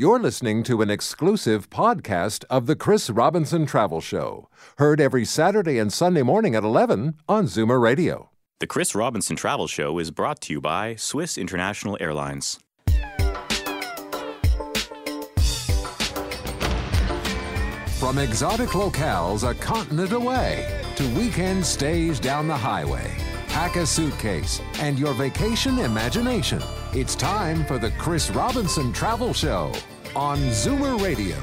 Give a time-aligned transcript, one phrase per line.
[0.00, 5.80] You're listening to an exclusive podcast of the Chris Robinson Travel Show, heard every Saturday
[5.80, 8.30] and Sunday morning at 11 on Zoomer Radio.
[8.60, 12.60] The Chris Robinson Travel Show is brought to you by Swiss International Airlines.
[17.98, 23.16] From exotic locales a continent away to weekend stays down the highway,
[23.48, 26.62] pack a suitcase and your vacation imagination.
[26.92, 29.72] It's time for the Chris Robinson Travel Show
[30.14, 31.36] on Zoomer Radio.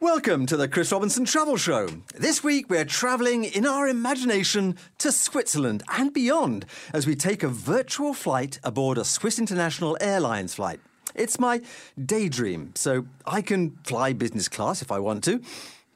[0.00, 1.88] Welcome to the Chris Robinson Travel Show.
[2.14, 7.48] This week we're travelling in our imagination to Switzerland and beyond as we take a
[7.48, 10.80] virtual flight aboard a Swiss International Airlines flight.
[11.14, 11.60] It's my
[12.02, 15.40] daydream, so I can fly business class if I want to.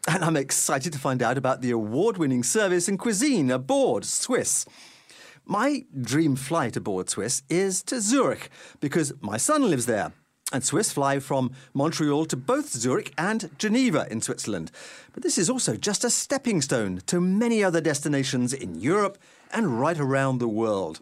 [0.09, 4.65] And I'm excited to find out about the award winning service and cuisine aboard Swiss.
[5.45, 8.51] My dream flight aboard Swiss is to Zurich
[8.81, 10.13] because my son lives there.
[10.53, 14.71] And Swiss fly from Montreal to both Zurich and Geneva in Switzerland.
[15.13, 19.19] But this is also just a stepping stone to many other destinations in Europe
[19.53, 21.01] and right around the world.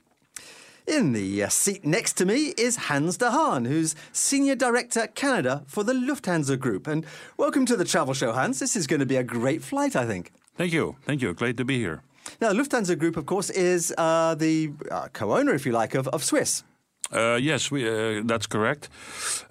[0.87, 5.65] In the uh, seat next to me is Hans de Haan, who's Senior Director Canada
[5.67, 6.87] for the Lufthansa Group.
[6.87, 7.07] And
[7.39, 8.59] welcome to the Travel Show, Hans.
[8.59, 10.31] This is going to be a great flight, I think.
[10.59, 10.97] Thank you.
[11.07, 11.33] Thank you.
[11.33, 12.03] Glad to be here.
[12.39, 16.07] Now, Lufthansa Group, of course, is uh, the uh, co owner, if you like, of,
[16.09, 16.65] of Swiss.
[17.11, 18.91] Uh, yes, we, uh, that's correct.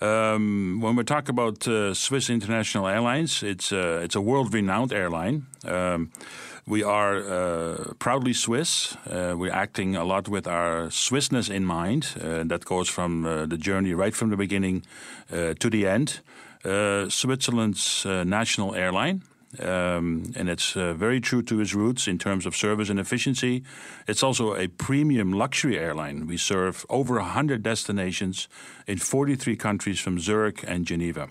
[0.01, 5.47] Um, when we talk about uh, Swiss International Airlines, it's uh, it's a world-renowned airline.
[5.65, 6.11] Um,
[6.65, 8.95] we are uh, proudly Swiss.
[9.05, 12.03] Uh, we're acting a lot with our Swissness in mind.
[12.15, 14.83] that goes from the journey right from the beginning
[15.29, 16.21] to the end.
[17.09, 19.21] Switzerland's national airline.
[19.59, 23.63] Um, and it's uh, very true to its roots in terms of service and efficiency.
[24.07, 26.25] It's also a premium luxury airline.
[26.25, 28.47] We serve over 100 destinations
[28.87, 31.29] in 43 countries from Zurich and Geneva.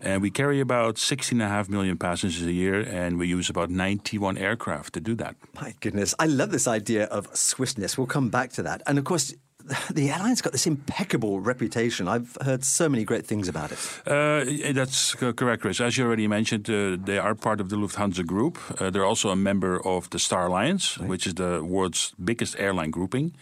[0.00, 4.94] And we carry about 16.5 million passengers a year, and we use about 91 aircraft
[4.94, 5.36] to do that.
[5.54, 7.96] My goodness, I love this idea of Swissness.
[7.96, 8.82] We'll come back to that.
[8.86, 9.34] And of course,
[9.90, 12.08] the airline's got this impeccable reputation.
[12.08, 13.78] I've heard so many great things about it.
[14.06, 15.80] Uh, that's correct, Chris.
[15.80, 18.58] As you already mentioned, uh, they are part of the Lufthansa Group.
[18.78, 21.08] Uh, they're also a member of the Star Alliance, right.
[21.08, 23.32] which is the world's biggest airline grouping.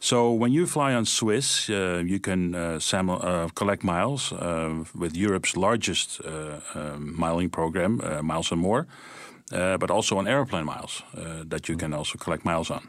[0.00, 4.32] So when you fly on Swiss, uh, you can uh, uh, collect miles
[4.94, 8.88] with Europe's largest um, miling program, Miles and More,
[9.50, 11.02] but also on Aeroplan miles
[11.44, 12.82] that you can also collect miles on.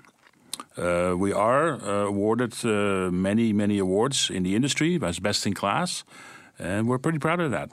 [0.78, 5.54] Uh, we are uh, awarded uh, many, many awards in the industry as best in
[5.54, 6.04] class,
[6.58, 7.70] and we're pretty proud of that.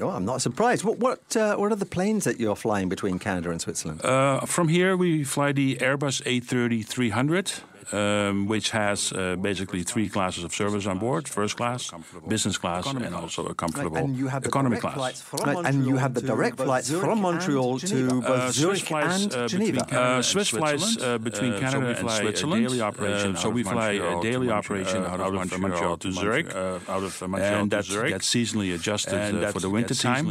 [0.00, 0.84] Oh, I'm not surprised.
[0.84, 4.04] What what uh, what are the planes that you're flying between Canada and Switzerland?
[4.04, 7.60] Uh, from here, we fly the Airbus A330-300
[7.92, 11.90] um, which has uh, basically three classes of service on board: first class,
[12.28, 15.24] business class, and also a comfortable right, and you have economy class.
[15.32, 19.48] Right, and you have the direct flights from Montreal to both uh, Zurich and uh,
[19.48, 19.82] Geneva.
[19.90, 22.62] Uh, Swiss flights uh, between Canada and Switzerland.
[22.62, 23.36] Daily operation.
[23.36, 27.82] so we fly a daily operation out of Montreal to Zurich, out of Montreal to
[27.82, 28.12] Zurich.
[28.12, 30.26] That's seasonally adjusted for the winter time.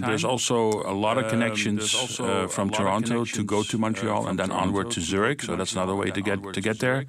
[0.00, 0.56] There's also
[0.94, 1.92] a lot of um, connections
[2.54, 5.42] from Toronto to go to Montreal and then onward to Zurich.
[5.42, 7.06] So that's another way to get to get there.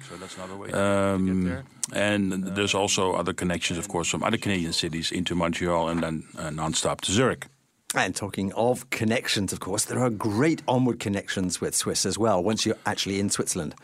[0.72, 6.02] Um, and there's also other connections, of course, from other Canadian cities into Montreal and
[6.02, 7.46] then uh, non-stop to Zurich.
[7.94, 12.42] And talking of connections, of course, there are great onward connections with Swiss as well
[12.42, 13.74] once you're actually in Switzerland.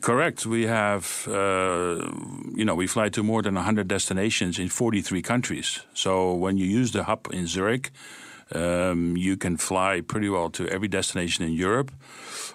[0.00, 0.46] Correct.
[0.46, 2.00] We have, uh,
[2.54, 5.80] you know, we fly to more than 100 destinations in 43 countries.
[5.92, 7.90] So when you use the hub in Zurich,
[8.54, 11.92] um, you can fly pretty well to every destination in Europe.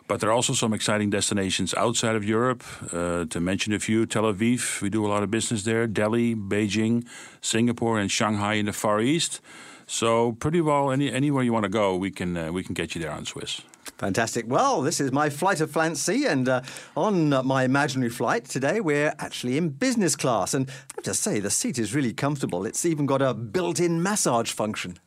[0.07, 2.63] But there are also some exciting destinations outside of Europe.
[2.91, 6.35] Uh, to mention a few, Tel Aviv, we do a lot of business there, Delhi,
[6.35, 7.05] Beijing,
[7.39, 9.39] Singapore, and Shanghai in the Far East.
[9.87, 12.95] So pretty well, any, anywhere you want to go, we can uh, we can get
[12.95, 13.61] you there on Swiss.
[13.97, 14.45] Fantastic.
[14.47, 16.61] Well, this is my flight of fancy, and uh,
[16.95, 20.53] on my imaginary flight today, we're actually in business class.
[20.53, 22.65] And I have to say, the seat is really comfortable.
[22.65, 24.97] It's even got a built in massage function.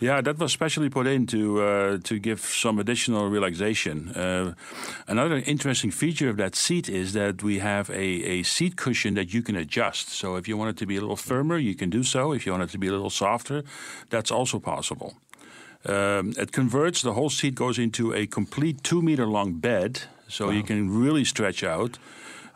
[0.00, 4.08] Yeah, that was specially put in to uh, to give some additional relaxation.
[4.10, 4.54] Uh,
[5.06, 9.32] another interesting feature of that seat is that we have a, a seat cushion that
[9.32, 10.08] you can adjust.
[10.08, 12.32] So if you want it to be a little firmer, you can do so.
[12.32, 13.62] If you want it to be a little softer,
[14.10, 15.14] that's also possible.
[15.86, 20.46] Um, it converts the whole seat goes into a complete two meter long bed, so
[20.46, 20.52] wow.
[20.52, 21.98] you can really stretch out.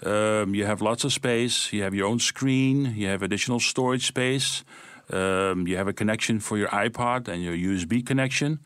[0.02, 1.72] Um, you have lots of space.
[1.72, 2.94] You have your own screen.
[2.96, 4.64] You have additional storage space.
[5.10, 8.60] Um, you have a connection for your iPod and your USB connection.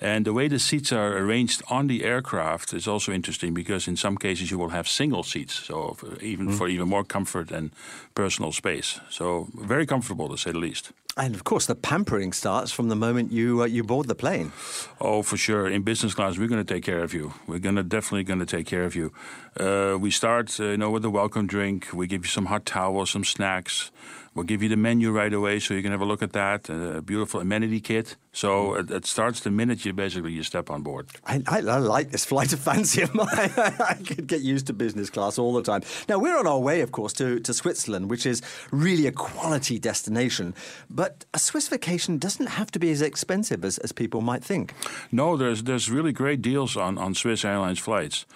[0.00, 3.96] And the way the seats are arranged on the aircraft is also interesting because in
[3.96, 6.58] some cases you will have single seats, so for even mm.
[6.58, 7.70] for even more comfort and
[8.14, 9.00] personal space.
[9.08, 10.92] So very comfortable to say the least.
[11.16, 14.52] And of course, the pampering starts from the moment you uh, you board the plane.
[15.00, 15.68] Oh, for sure.
[15.68, 17.32] In business class, we're going to take care of you.
[17.46, 19.12] We're going to definitely going to take care of you.
[19.58, 21.86] Uh, we start, uh, you know, with a welcome drink.
[21.92, 23.92] We give you some hot towels, some snacks.
[24.34, 26.68] We'll give you the menu right away, so you can have a look at that.
[26.68, 28.16] A beautiful amenity kit.
[28.32, 31.08] So it, it starts the minute you basically you step on board.
[31.24, 33.28] I, I, I like this flight of fancy of mine.
[33.30, 35.82] I could get used to business class all the time.
[36.08, 38.42] Now we're on our way, of course, to, to Switzerland, which is
[38.72, 40.54] really a quality destination.
[40.90, 44.74] But a Swiss vacation doesn't have to be as expensive as, as people might think.
[45.12, 48.26] No, there's there's really great deals on, on Swiss Airlines flights.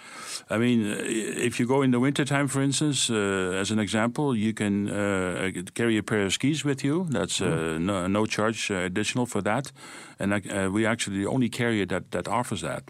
[0.49, 4.53] I mean, if you go in the wintertime, for instance, uh, as an example, you
[4.53, 7.07] can uh, carry a pair of skis with you.
[7.09, 7.81] That's uh, mm.
[7.81, 9.71] no, no, charge uh, additional for that
[10.19, 12.83] and uh, we actually the only carrier that, that offers that.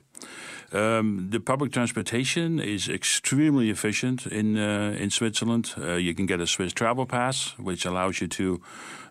[0.72, 5.74] Um, the public transportation is extremely efficient in uh, in Switzerland.
[5.78, 8.62] Uh, you can get a Swiss travel pass, which allows you to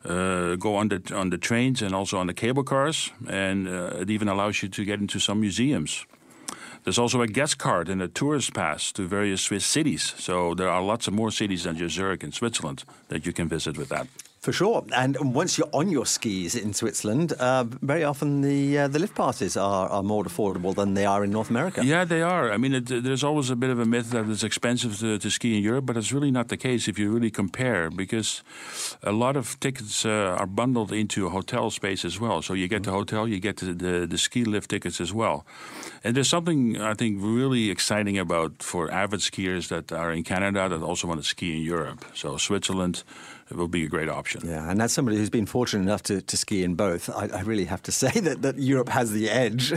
[0.05, 4.01] uh, go on the on the trains and also on the cable cars, and uh,
[4.01, 6.07] it even allows you to get into some museums.
[6.85, 10.15] There's also a guest card and a tourist pass to various Swiss cities.
[10.19, 13.49] So there are lots of more cities than just Zurich in Switzerland that you can
[13.49, 14.07] visit with that.
[14.49, 18.89] For sure, and once you're on your skis in Switzerland, uh, very often the uh,
[18.89, 21.85] the lift passes are, are more affordable than they are in North America.
[21.85, 22.51] Yeah, they are.
[22.51, 25.31] I mean, it, there's always a bit of a myth that it's expensive to, to,
[25.31, 28.43] ski in Europe, but it's really not the case if you really compare, because
[29.03, 32.41] a lot of tickets uh, are bundled into hotel space as well.
[32.41, 35.45] So you get the hotel, you get the, the, the ski lift tickets as well.
[36.03, 40.71] And there's something I think really exciting about for avid skiers that are in Canada
[40.71, 42.03] that also want to ski in Europe.
[42.15, 43.05] So Switzerland it
[43.57, 44.43] will be a great option.
[44.47, 47.43] Yeah, and as somebody who's been fortunate enough to, to ski in both, I, I
[47.43, 49.73] really have to say that, that Europe has the edge.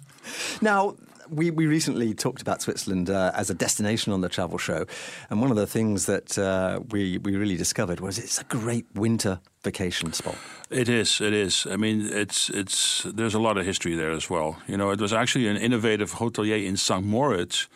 [0.62, 0.96] now,
[1.32, 4.86] we, we recently talked about Switzerland uh, as a destination on the travel show,
[5.30, 8.86] and one of the things that uh, we we really discovered was it's a great
[8.94, 10.36] winter vacation spot.
[10.70, 11.20] It is.
[11.20, 11.66] It is.
[11.70, 13.04] I mean, it's it's.
[13.04, 14.58] There's a lot of history there as well.
[14.66, 17.04] You know, it was actually an innovative hotelier in St.
[17.04, 17.66] Moritz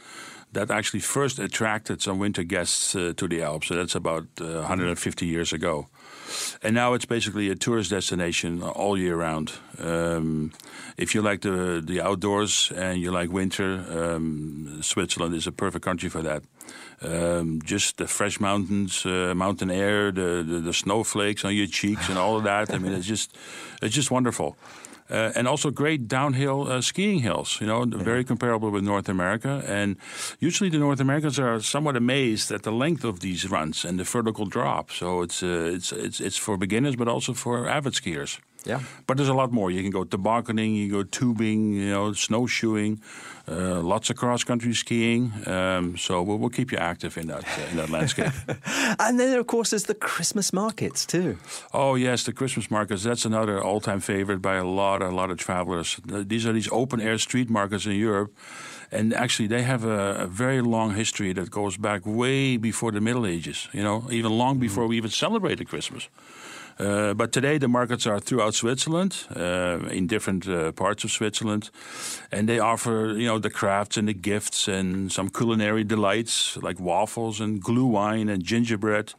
[0.56, 3.68] that actually first attracted some winter guests uh, to the Alps.
[3.68, 5.86] So that's about uh, 150 years ago.
[6.62, 9.52] And now it's basically a tourist destination all year round.
[9.78, 10.52] Um,
[10.96, 15.84] if you like the the outdoors and you like winter, um, Switzerland is a perfect
[15.84, 16.42] country for that.
[17.02, 22.08] Um, just the fresh mountains, uh, mountain air, the, the, the snowflakes on your cheeks,
[22.08, 22.74] and all of that.
[22.74, 23.36] I mean, it's just
[23.82, 24.56] it's just wonderful.
[25.08, 28.02] Uh, and also great downhill uh, skiing hills, you know, yeah.
[28.02, 29.62] very comparable with North America.
[29.66, 29.96] And
[30.40, 34.04] usually the North Americans are somewhat amazed at the length of these runs and the
[34.04, 34.90] vertical drop.
[34.90, 38.40] So it's, uh, it's, it's, it's for beginners, but also for avid skiers.
[38.66, 38.80] Yeah.
[39.06, 39.70] But there's a lot more.
[39.70, 43.00] You can go tobogganing, you can go tubing, you know, snowshoeing,
[43.48, 45.32] uh, lots of cross country skiing.
[45.46, 48.32] Um, so we'll, we'll, keep you active in that uh, in that landscape.
[48.98, 51.38] and then, of course, there's the Christmas markets too.
[51.72, 53.04] Oh yes, the Christmas markets.
[53.04, 56.00] That's another all-time favorite by a lot, a lot of travelers.
[56.04, 58.34] These are these open-air street markets in Europe.
[58.92, 63.00] And actually, they have a, a, very long history that goes back way before the
[63.00, 63.68] Middle Ages.
[63.72, 66.08] You know, even long before we even celebrated Christmas.
[66.78, 71.70] Uh, but today the markets are throughout Switzerland, uh, in different uh, parts of Switzerland,
[72.30, 76.78] and they offer you know the crafts and the gifts and some culinary delights like
[76.78, 79.14] waffles and glühwein and gingerbread.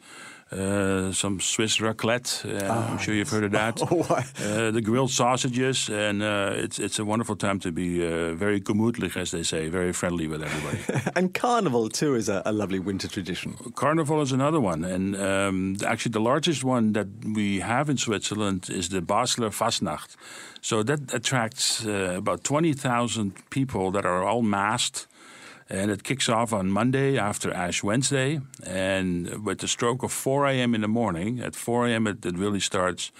[0.52, 2.46] Uh, some Swiss raclette.
[2.46, 3.82] Uh, I'm sure you've heard of that.
[3.90, 8.34] Oh, uh, the grilled sausages, and uh, it's it's a wonderful time to be uh,
[8.34, 11.02] very gemütlich, as they say, very friendly with everybody.
[11.16, 13.56] and Carnival too is a, a, lovely winter tradition.
[13.76, 18.70] Carnival is another one, and um, actually the largest one that we have in Switzerland
[18.70, 20.16] is the Basler Fastnacht.
[20.62, 25.08] So that attracts uh, about twenty thousand people that are all masked
[25.70, 28.40] and it kicks off on Monday after Ash Wednesday.
[28.66, 30.74] And with the stroke of 4 a.m.
[30.74, 32.08] in the morning, at 4 a.m.
[32.08, 33.12] It, it, really starts.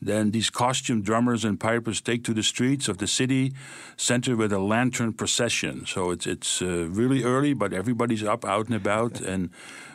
[0.00, 3.52] Then these costumed drummers and pipers take to the streets of the city
[3.96, 5.86] center with a lantern procession.
[5.86, 9.20] So it's, it's uh, really early, but everybody's up, out and about.
[9.20, 9.50] And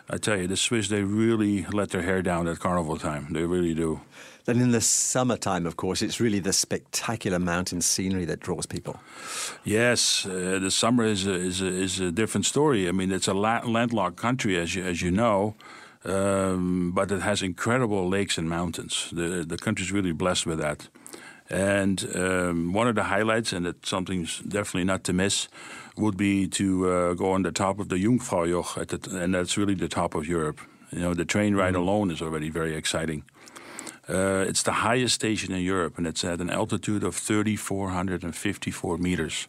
[0.09, 3.33] I tell you, the Swiss, they really let their hair down at carnival time.
[3.33, 3.99] They really do.
[4.47, 8.97] Then in the summertime, of course, it's really the spectacular mountain scenery that draws people.
[9.65, 12.87] Yes, uh, the summer is a, is, a, is a different story.
[12.87, 15.55] I mean, it's a landlocked country, as you, as you know.
[16.05, 19.09] Um, but it has incredible lakes and mountains.
[19.11, 20.87] The the country's really blessed with that.
[21.49, 25.49] And um, one of the highlights, and it's something definitely not to miss,
[25.97, 28.77] would be to uh, go on the top of the Jungfraujoch,
[29.21, 30.61] and that's really the top of Europe.
[30.91, 31.89] You know, the train ride mm-hmm.
[31.89, 33.23] alone is already very exciting.
[34.09, 39.47] Uh, it's the highest station in Europe, and it's at an altitude of 3,454 meters.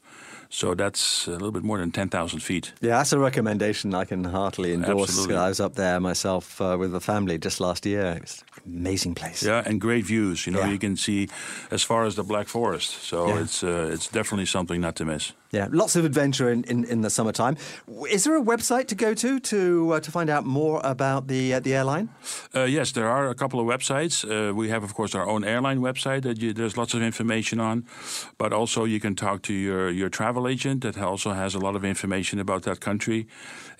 [0.50, 2.72] So that's a little bit more than 10,000 feet.
[2.80, 5.10] Yeah, that's a recommendation I can heartily endorse.
[5.10, 5.36] Absolutely.
[5.36, 8.18] I was up there myself uh, with the family just last year.
[8.22, 9.42] It's an amazing place.
[9.46, 10.46] Yeah, and great views.
[10.46, 10.70] You know, Yeah.
[10.72, 11.28] you can see
[11.70, 12.90] as far as the Black Forest.
[13.02, 13.42] So Yeah.
[13.42, 15.32] it's uh, it's definitely something not to miss.
[15.50, 17.56] Yeah, lots of adventure in, in, in the summertime.
[18.10, 21.54] Is there a website to go to to uh, to find out more about the
[21.54, 22.10] uh, the airline?
[22.54, 24.24] Uh, yes, there are a couple of websites.
[24.24, 27.60] Uh, we have, of course, our own airline website that you, there's lots of information
[27.60, 27.86] on.
[28.36, 31.76] But also, you can talk to your, your travel agent that also has a lot
[31.76, 33.26] of information about that country.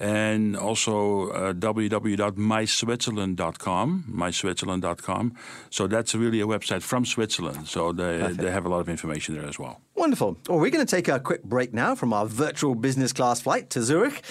[0.01, 5.35] And also uh, www.myswitzerland.com, myswitzerland.com.
[5.71, 7.69] So that's really a website from Switzerland.
[7.69, 9.83] So they, they have a lot of information there as well.
[9.99, 10.39] Wonderful.
[10.49, 13.69] Well, we're going to take a quick break now from our virtual business class flight
[13.71, 14.23] to Zurich.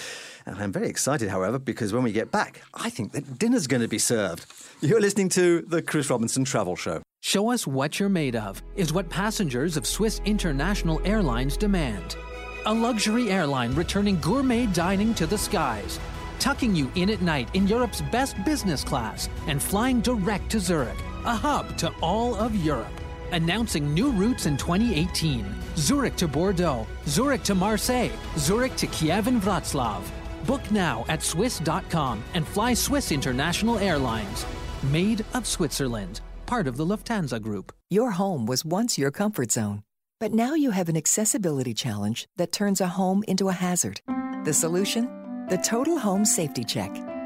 [0.46, 3.88] I'm very excited, however, because when we get back, I think that dinner's going to
[3.88, 4.46] be served.
[4.80, 7.02] You're listening to the Chris Robinson Travel Show.
[7.20, 12.16] Show us what you're made of, is what passengers of Swiss International Airlines demand.
[12.64, 16.00] A luxury airline returning gourmet dining to the skies,
[16.38, 20.98] tucking you in at night in Europe's best business class, and flying direct to Zurich,
[21.26, 22.97] a hub to all of Europe.
[23.32, 25.44] Announcing new routes in 2018
[25.76, 30.02] Zurich to Bordeaux, Zurich to Marseille, Zurich to Kiev and Wroclaw.
[30.46, 34.46] Book now at Swiss.com and fly Swiss International Airlines.
[34.90, 37.72] Made of Switzerland, part of the Lufthansa Group.
[37.90, 39.82] Your home was once your comfort zone,
[40.20, 44.00] but now you have an accessibility challenge that turns a home into a hazard.
[44.44, 45.04] The solution?
[45.48, 47.17] The Total Home Safety Check.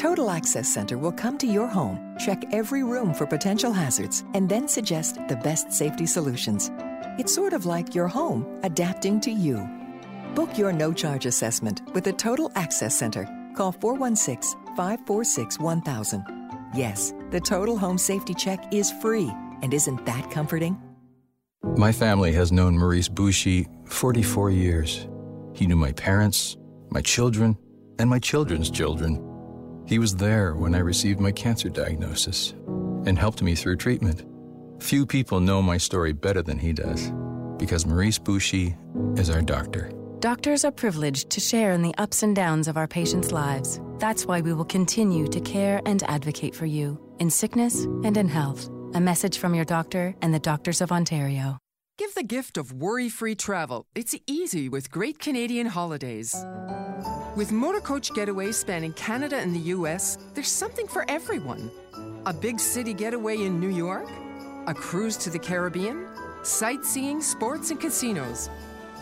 [0.00, 4.48] Total Access Center will come to your home, check every room for potential hazards, and
[4.48, 6.70] then suggest the best safety solutions.
[7.18, 9.68] It's sort of like your home adapting to you.
[10.34, 13.28] Book your no charge assessment with the Total Access Center.
[13.54, 16.24] Call 416 546 1000.
[16.74, 19.30] Yes, the Total Home Safety Check is free.
[19.60, 20.80] And isn't that comforting?
[21.76, 25.06] My family has known Maurice Bouchy 44 years.
[25.52, 26.56] He knew my parents,
[26.88, 27.58] my children,
[27.98, 29.26] and my children's children.
[29.90, 32.54] He was there when I received my cancer diagnosis
[33.06, 34.24] and helped me through treatment.
[34.78, 37.10] Few people know my story better than he does
[37.56, 38.76] because Maurice Bouchy
[39.18, 39.90] is our doctor.
[40.20, 43.80] Doctors are privileged to share in the ups and downs of our patients' lives.
[43.98, 48.28] That's why we will continue to care and advocate for you in sickness and in
[48.28, 48.70] health.
[48.94, 51.58] A message from your doctor and the Doctors of Ontario.
[52.00, 53.84] Give the gift of worry free travel.
[53.94, 56.34] It's easy with great Canadian holidays.
[57.36, 61.70] With motor coach getaways spanning Canada and the US, there's something for everyone.
[62.24, 64.08] A big city getaway in New York,
[64.66, 66.08] a cruise to the Caribbean,
[66.42, 68.48] sightseeing, sports, and casinos.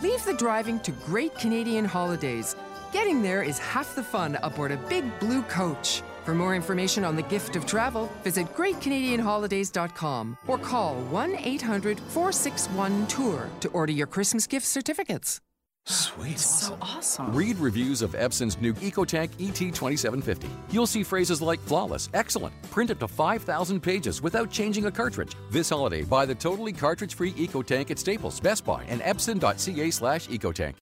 [0.03, 2.57] Leave the driving to great Canadian holidays.
[2.91, 6.03] Getting there is half the fun aboard a big blue coach.
[6.29, 13.07] For more information on the gift of travel, visit greatcanadianholidays.com or call 1 800 461
[13.07, 15.41] Tour to order your Christmas gift certificates.
[15.87, 16.33] Sweet.
[16.33, 17.33] That's so awesome.
[17.33, 20.47] Read reviews of Epson's new EcoTank ET 2750.
[20.69, 25.35] You'll see phrases like flawless, excellent, print up to 5,000 pages without changing a cartridge.
[25.49, 30.75] This holiday, buy the totally cartridge-free EcoTank at Staples, Best Buy, and epson.ca slash EcoTank.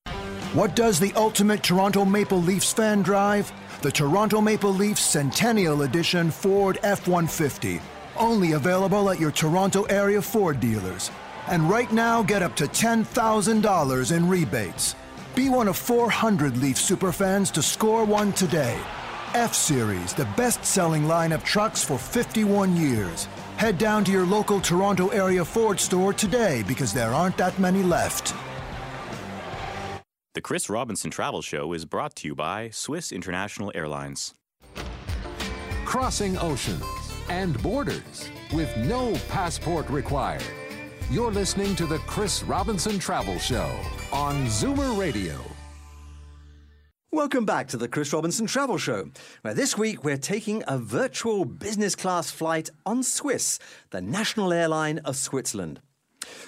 [0.54, 3.52] What does the ultimate Toronto Maple Leafs fan drive?
[3.84, 7.80] The Toronto Maple Leafs Centennial Edition Ford F 150.
[8.18, 11.12] Only available at your Toronto area Ford dealers.
[11.46, 14.96] And right now, get up to $10,000 in rebates.
[15.36, 18.80] Be one of 400 Leaf superfans to score one today.
[19.36, 23.26] F Series, the best selling line of trucks for 51 years.
[23.58, 27.84] Head down to your local Toronto area Ford store today because there aren't that many
[27.84, 28.34] left.
[30.38, 34.36] The Chris Robinson Travel Show is brought to you by Swiss International Airlines.
[35.84, 36.84] Crossing oceans
[37.28, 40.44] and borders with no passport required.
[41.10, 43.68] You're listening to the Chris Robinson Travel Show
[44.14, 45.42] on Zoomer Radio.
[47.12, 49.10] Welcome back to the Chris Robinson Travel Show,
[49.42, 53.58] where this week we're taking a virtual business class flight on Swiss,
[53.90, 55.82] the national airline of Switzerland.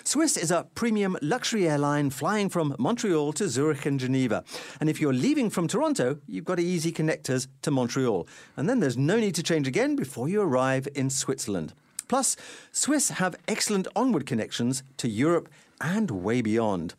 [0.03, 4.43] Swiss is a premium luxury airline flying from Montreal to Zurich and Geneva.
[4.79, 8.27] And if you're leaving from Toronto, you've got easy connectors to Montreal.
[8.57, 11.74] And then there's no need to change again before you arrive in Switzerland.
[12.07, 12.36] Plus,
[12.71, 15.48] Swiss have excellent onward connections to Europe
[15.79, 16.95] and way beyond.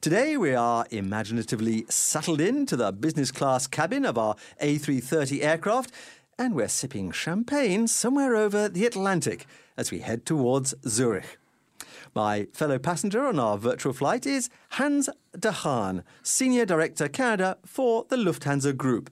[0.00, 5.92] Today, we are imaginatively settled into the business class cabin of our A330 aircraft,
[6.38, 11.38] and we're sipping champagne somewhere over the Atlantic as we head towards Zurich.
[12.14, 18.04] My fellow passenger on our virtual flight is Hans de Haan, Senior Director Canada for
[18.10, 19.10] the Lufthansa Group.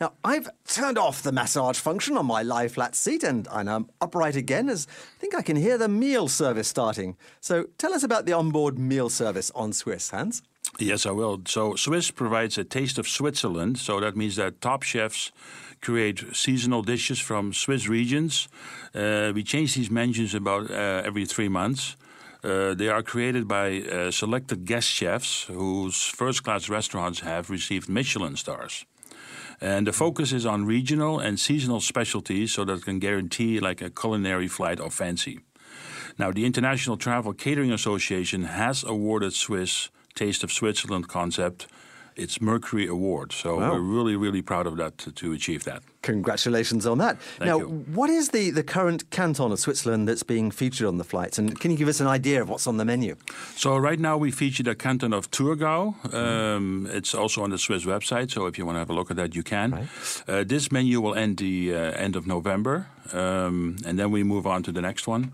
[0.00, 4.36] Now, I've turned off the massage function on my lie flat seat and I'm upright
[4.36, 7.16] again as I think I can hear the meal service starting.
[7.40, 10.42] So tell us about the onboard meal service on Swiss, Hans.
[10.78, 11.42] Yes, I will.
[11.46, 13.78] So, Swiss provides a taste of Switzerland.
[13.78, 15.32] So, that means that top chefs
[15.80, 18.48] create seasonal dishes from Swiss regions.
[18.94, 21.96] Uh, we change these menus about uh, every three months.
[22.42, 27.88] Uh, they are created by uh, selected guest chefs whose first class restaurants have received
[27.88, 28.86] Michelin stars.
[29.60, 33.90] And the focus is on regional and seasonal specialties so that can guarantee like a
[33.90, 35.40] culinary flight of fancy.
[36.18, 41.66] Now, the International Travel Catering Association has awarded Swiss Taste of Switzerland concept
[42.20, 43.32] its Mercury Award.
[43.32, 43.72] So wow.
[43.72, 45.82] we're really, really proud of that to, to achieve that.
[46.02, 47.20] Congratulations on that.
[47.20, 47.68] Thank now, you.
[47.94, 51.38] what is the, the current canton of Switzerland that's being featured on the flights?
[51.38, 53.16] And can you give us an idea of what's on the menu?
[53.56, 56.14] So, right now we feature the canton of Thurgau.
[56.14, 59.10] Um, it's also on the Swiss website, so if you want to have a look
[59.10, 59.70] at that, you can.
[59.72, 59.88] Right.
[60.26, 64.46] Uh, this menu will end the uh, end of November, um, and then we move
[64.46, 65.32] on to the next one.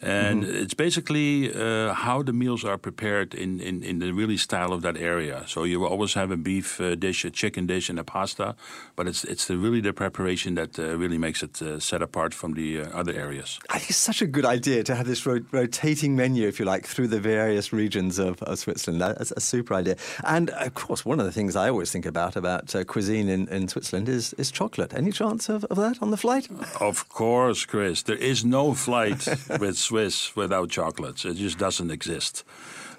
[0.00, 0.62] And mm-hmm.
[0.62, 4.82] it's basically uh, how the meals are prepared in, in, in, the really style of
[4.82, 5.44] that area.
[5.46, 8.54] So you will always have a beef uh, dish, a chicken dish, and a pasta,
[8.96, 12.34] but it's it's the, really the preparation that uh, really makes it uh, set apart
[12.34, 13.58] from the uh, other areas.
[13.70, 16.64] I think it's such a good idea to have this ro- rotating menu, if you
[16.64, 19.00] like, through the various regions of, of, Switzerland.
[19.00, 19.96] That's a super idea.
[20.24, 23.48] And of course, one of the things I always think about about uh, cuisine in,
[23.48, 24.94] in Switzerland is, is chocolate.
[24.94, 26.48] Any chance of, of that on the flight?
[26.80, 28.02] Of course, Chris.
[28.02, 29.26] There is no flight
[29.60, 31.24] with Swiss without chocolates.
[31.24, 32.44] It just doesn't exist.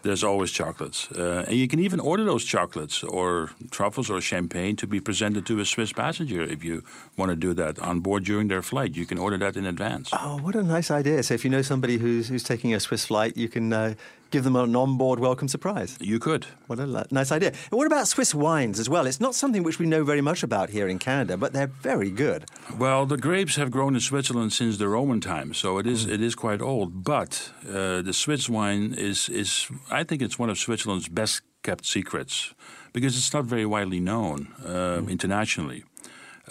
[0.03, 1.11] There's always chocolates.
[1.11, 5.47] Uh, and you can even order those chocolates or truffles or champagne to be presented
[5.47, 6.83] to a Swiss passenger if you
[7.17, 8.95] want to do that on board during their flight.
[8.95, 10.11] You can order that in advance.
[10.13, 11.23] Oh, what a nice idea.
[11.23, 13.95] So if you know somebody who's, who's taking a Swiss flight, you can uh,
[14.31, 15.97] give them an on-board welcome surprise.
[15.99, 16.45] You could.
[16.67, 17.49] What a nice idea.
[17.49, 19.07] And what about Swiss wines as well?
[19.07, 22.09] It's not something which we know very much about here in Canada, but they're very
[22.09, 22.45] good.
[22.77, 26.21] Well, the grapes have grown in Switzerland since the Roman times, so it is it
[26.21, 27.03] is quite old.
[27.03, 31.85] But uh, the Swiss wine is is I think it's one of Switzerland's best kept
[31.85, 32.53] secrets
[32.93, 35.09] because it's not very widely known um, mm.
[35.09, 35.83] internationally.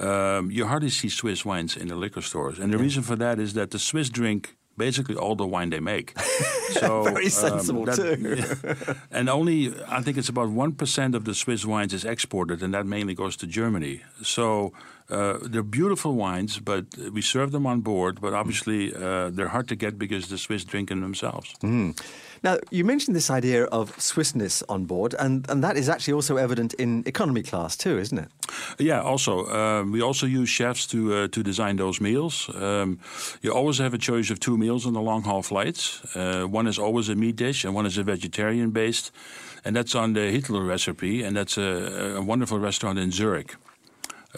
[0.01, 2.83] Um, you hardly see Swiss wines in the liquor stores, and the yeah.
[2.83, 6.17] reason for that is that the Swiss drink basically all the wine they make.
[6.75, 8.95] So very um, sensible um, that, too.
[9.13, 12.75] and only I think it's about one percent of the Swiss wines is exported, and
[12.75, 14.03] that mainly goes to Germany.
[14.23, 14.73] So
[15.11, 18.21] uh, they're beautiful wines, but we serve them on board.
[18.21, 21.55] But obviously, uh, they're hard to get because the Swiss drink them themselves.
[21.63, 21.95] Mm.
[22.43, 26.37] Now, you mentioned this idea of Swissness on board, and, and that is actually also
[26.37, 28.29] evident in economy class too, isn't it?
[28.79, 29.47] Yeah, also.
[29.47, 32.51] Um, we also use chefs to, uh, to design those meals.
[32.55, 32.99] Um,
[33.41, 36.05] you always have a choice of two meals on the long haul flights.
[36.15, 39.11] Uh, one is always a meat dish, and one is a vegetarian based.
[39.65, 43.57] And that's on the Hiltl recipe, and that's a, a wonderful restaurant in Zurich.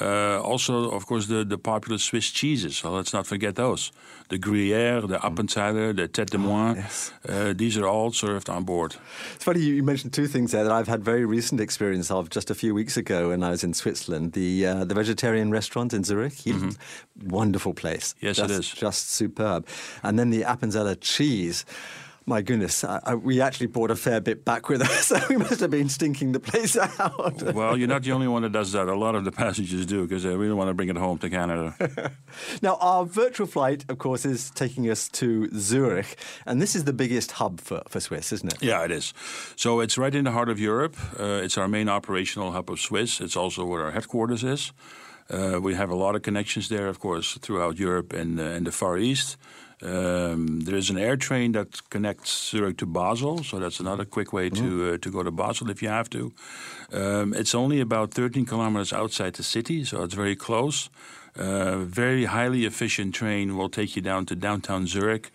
[0.00, 2.76] Uh, also, of course, the, the popular Swiss cheeses.
[2.76, 3.92] So let's not forget those.
[4.28, 6.76] The Gruyere, the Appenzeller, the Tête de Moine.
[6.76, 7.12] Oh, yes.
[7.28, 8.96] uh, these are all served on board.
[9.34, 12.50] It's funny you mentioned two things there that I've had very recent experience of just
[12.50, 14.32] a few weeks ago when I was in Switzerland.
[14.32, 17.28] The uh, the vegetarian restaurant in Zurich, mm-hmm.
[17.28, 18.14] wonderful place.
[18.20, 18.68] Yes, just, it is.
[18.68, 19.66] Just superb.
[20.02, 21.64] And then the Appenzeller cheese
[22.28, 25.36] my goodness, I, I, we actually brought a fair bit back with us, so we
[25.36, 27.42] must have been stinking the place out.
[27.54, 28.88] well, you're not the only one that does that.
[28.88, 31.30] A lot of the passengers do because they really want to bring it home to
[31.30, 32.12] Canada.
[32.62, 36.92] now, our virtual flight, of course, is taking us to Zurich, and this is the
[36.92, 38.62] biggest hub for, for Swiss, isn't it?
[38.62, 39.14] Yeah, it is.
[39.54, 40.96] So it's right in the heart of Europe.
[41.18, 43.20] Uh, it's our main operational hub of Swiss.
[43.20, 44.72] It's also where our headquarters is.
[45.28, 48.66] Uh, we have a lot of connections there, of course, throughout Europe and, uh, and
[48.66, 49.36] the Far East.
[49.82, 54.32] Um, there is an air train that connects Zurich to Basel, so that's another quick
[54.32, 54.94] way to mm.
[54.94, 56.32] uh, to go to Basel if you have to.
[56.92, 60.88] Um, it's only about 13 kilometers outside the city, so it's very close.
[61.38, 65.30] Uh, very highly efficient train will take you down to downtown Zurich.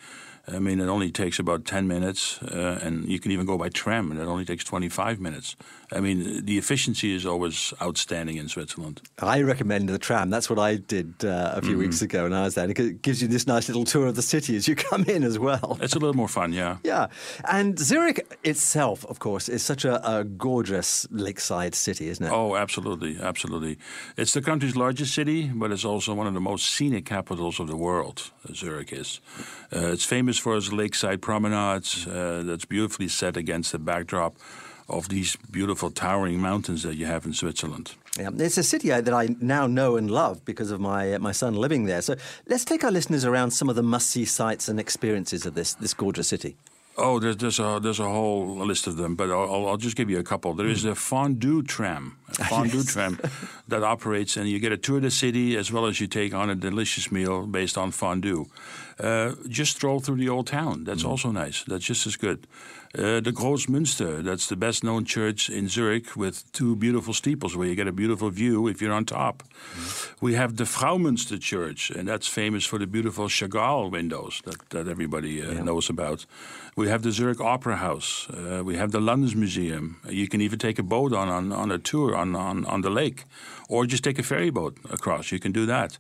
[0.47, 3.69] I mean, it only takes about 10 minutes, uh, and you can even go by
[3.69, 5.55] tram, and it only takes 25 minutes.
[5.91, 9.01] I mean, the efficiency is always outstanding in Switzerland.
[9.19, 10.29] I recommend the tram.
[10.29, 11.79] That's what I did uh, a few mm-hmm.
[11.79, 12.69] weeks ago when I was there.
[12.69, 15.37] It gives you this nice little tour of the city as you come in as
[15.37, 15.77] well.
[15.81, 16.77] It's a little more fun, yeah.
[16.83, 17.07] Yeah.
[17.49, 22.31] And Zurich itself, of course, is such a, a gorgeous lakeside city, isn't it?
[22.31, 23.19] Oh, absolutely.
[23.19, 23.77] Absolutely.
[24.17, 27.67] It's the country's largest city, but it's also one of the most scenic capitals of
[27.67, 29.19] the world, Zurich is.
[29.71, 34.35] Uh, it's famous for its lakeside promenades uh, that's beautifully set against the backdrop
[34.87, 37.95] of these beautiful towering mountains that you have in Switzerland.
[38.17, 41.31] Yeah, it's a city that I now know and love because of my uh, my
[41.31, 42.01] son living there.
[42.01, 42.15] So
[42.47, 45.93] let's take our listeners around some of the must-see sights and experiences of this this
[45.93, 46.55] gorgeous city.
[46.97, 50.09] Oh, there's, there's a there's a whole list of them, but I'll, I'll just give
[50.09, 50.53] you a couple.
[50.53, 52.93] There is the fondue tram, a fondue Yes.
[52.93, 53.17] tram
[53.69, 56.33] that operates, and you get a tour of the city as well as you take
[56.33, 58.45] on a delicious meal based on fondue.
[58.99, 60.83] Uh, just stroll through the old town.
[60.83, 61.63] That's also nice.
[61.63, 62.45] That's just as good.
[62.93, 67.67] Uh, the Großmünster, that's the best known church in Zurich with two beautiful steeples where
[67.67, 69.43] you get a beautiful view if you're on top.
[70.19, 74.87] We have the Fraumünster Church, and that's famous for the beautiful Chagall windows that, that
[74.89, 76.25] everybody uh, knows about.
[76.75, 78.29] We have the Zurich Opera House.
[78.29, 79.95] Uh, we have the Landesmuseum.
[80.09, 82.89] You can even take a boat on, on, on a tour on, on, on the
[82.89, 83.25] lake,
[83.67, 85.33] or just take a ferry boat across.
[85.33, 85.99] You can do that.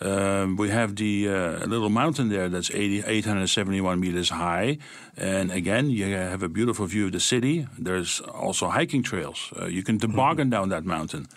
[0.00, 4.78] Um, we have the uh, little mountain there that's 80, 871 meters high.
[5.16, 7.68] And again, you have a beautiful view of the city.
[7.78, 9.52] There's also hiking trails.
[9.60, 11.28] Uh, you can toboggan down that mountain.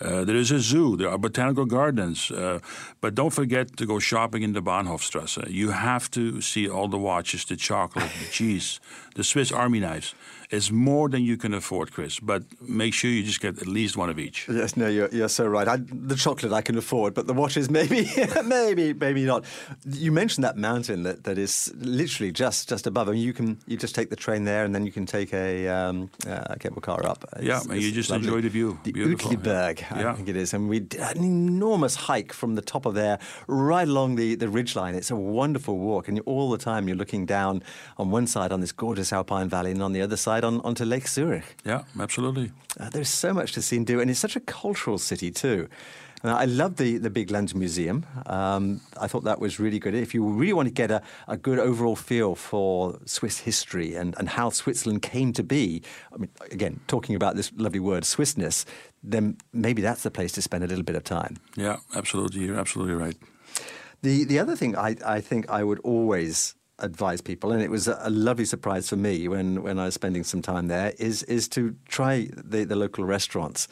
[0.00, 0.96] Uh, there is a zoo.
[0.96, 2.30] There are botanical gardens.
[2.30, 2.58] Uh,
[3.00, 5.50] but don't forget to go shopping in the Bahnhofstrasse.
[5.50, 8.78] You have to see all the watches, the chocolate, the cheese,
[9.16, 10.14] the Swiss Army knives.
[10.48, 12.20] It's more than you can afford, Chris.
[12.20, 14.46] But make sure you just get at least one of each.
[14.48, 15.66] Yes, no, you're, you're so right.
[15.66, 15.78] I,
[16.10, 18.08] the chocolate I can afford, but the watches maybe,
[18.44, 19.44] maybe, maybe not.
[19.90, 23.08] You mentioned that mountain that, that is literally just just above.
[23.08, 25.32] I mean, you can you just take the train there, and then you can take
[25.34, 27.24] a, um, uh, a cable car up.
[27.42, 28.78] Yeah, and you just enjoy the view.
[28.84, 29.72] The Beautiful, yeah.
[29.90, 30.14] I Yeah.
[30.14, 33.88] think it is, and we did an enormous hike from the top of there right
[33.88, 34.94] along the the ridge line.
[34.94, 37.62] It's a wonderful walk, and you- all the time you're looking down
[37.98, 40.84] on one side on this gorgeous alpine valley, and on the other side on, onto
[40.84, 41.44] Lake Zurich.
[41.64, 42.52] Yeah, absolutely.
[42.78, 45.68] Uh, there's so much to see and do, and it's such a cultural city too.
[46.22, 48.04] And I love the, the Big Land Museum.
[48.24, 49.94] Um, I thought that was really good.
[49.94, 54.14] If you really want to get a, a good overall feel for Swiss history and,
[54.18, 58.64] and how Switzerland came to be, I mean, again, talking about this lovely word, Swissness,
[59.02, 61.36] then maybe that's the place to spend a little bit of time.
[61.54, 62.44] Yeah, absolutely.
[62.46, 63.16] You're absolutely right.
[64.02, 67.88] The the other thing I, I think I would always advise people, and it was
[67.88, 71.48] a, lovely surprise for me when, when I was spending some time there, is is
[71.48, 73.68] to try the, the local restaurants.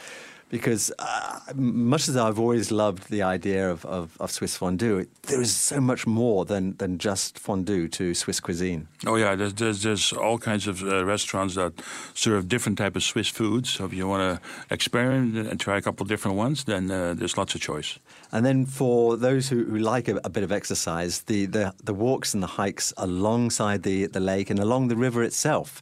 [0.50, 5.40] Because uh, much as I've always loved the idea of, of, of Swiss fondue, there
[5.40, 8.86] is so much more than, than just fondue to Swiss cuisine.
[9.04, 11.72] Oh yeah, there's there's, there's all kinds of uh, restaurants that
[12.14, 13.70] serve different type of Swiss foods.
[13.70, 17.36] So if you want to experiment and try a couple different ones, then uh, there's
[17.36, 17.98] lots of choice.
[18.34, 21.94] And then for those who, who like a, a bit of exercise, the, the, the
[21.94, 25.80] walks and the hikes alongside the, the lake and along the river itself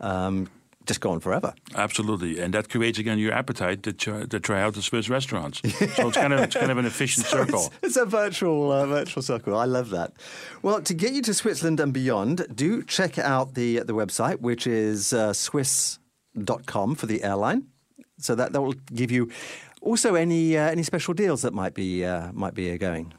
[0.00, 0.48] um,
[0.86, 1.52] just go on forever.
[1.74, 5.60] Absolutely, and that creates again your appetite to try, to try out the Swiss restaurants.
[5.94, 7.66] so it's kind of it's kind of an efficient So circle.
[7.66, 9.56] It's, it's a virtual uh, virtual circle.
[9.56, 10.14] I love that.
[10.62, 14.66] Well, to get you to Switzerland and beyond, do check out the the website, which
[14.66, 17.66] is uh, Swiss.com for the airline.
[18.18, 19.30] So that that will give you
[19.80, 23.12] also any uh, any special deals that might be uh, might be uh, going.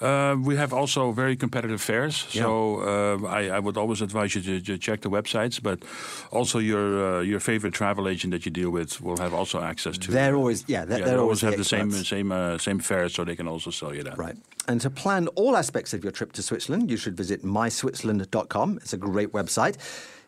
[0.00, 4.40] Uh, we have also very competitive fares, so uh, I, I would always advise you
[4.40, 5.62] to, to check the websites.
[5.62, 5.82] But
[6.30, 9.98] also your uh, your favorite travel agent that you deal with will have also access
[9.98, 10.10] to.
[10.10, 13.12] They're always yeah they're, yeah, always always have the the same same uh, same fares,
[13.12, 14.16] so they can also sell you that.
[14.16, 14.36] Right.
[14.68, 18.78] And to plan all aspects of your trip to Switzerland, you should visit myswitzerland.com.
[18.78, 19.76] It's a great website.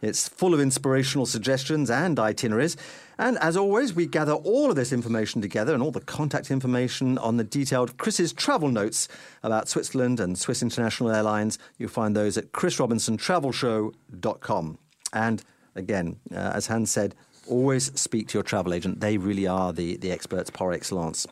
[0.03, 2.77] It's full of inspirational suggestions and itineraries.
[3.19, 7.19] And as always, we gather all of this information together and all the contact information
[7.19, 9.07] on the detailed Chris's travel notes
[9.45, 11.57] about Switzerland and Swiss International Airlines.
[11.79, 14.79] You'll find those at chrisrobinsontravelshow.com.
[15.12, 15.45] And
[15.77, 17.15] again, uh, as Hans said,
[17.47, 19.01] always speak to your travel agent.
[19.01, 21.27] They really are the, the experts par excellence.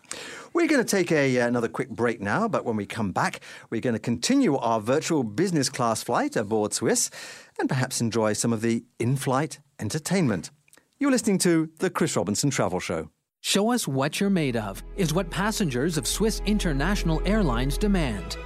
[0.53, 3.81] We're going to take a, another quick break now, but when we come back, we're
[3.81, 7.11] going to continue our virtual business class flight aboard Swiss
[7.61, 10.51] and perhaps enjoy some of the in flight entertainment.
[10.99, 13.11] You're listening to The Chris Robinson Travel Show.
[13.43, 18.37] Show us what you're made of is what passengers of Swiss International Airlines demand.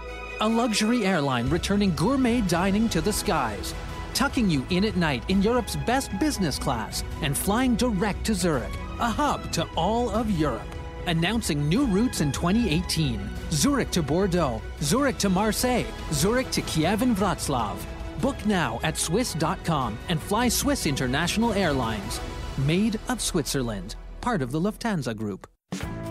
[0.40, 3.74] A luxury airline returning gourmet dining to the skies,
[4.14, 8.74] tucking you in at night in Europe's best business class, and flying direct to Zurich,
[9.00, 10.62] a hub to all of Europe.
[11.06, 17.16] Announcing new routes in 2018 Zurich to Bordeaux, Zurich to Marseille, Zurich to Kiev and
[17.16, 17.76] Wroclaw.
[18.20, 22.20] Book now at Swiss.com and fly Swiss International Airlines.
[22.66, 25.46] Made of Switzerland, part of the Lufthansa Group.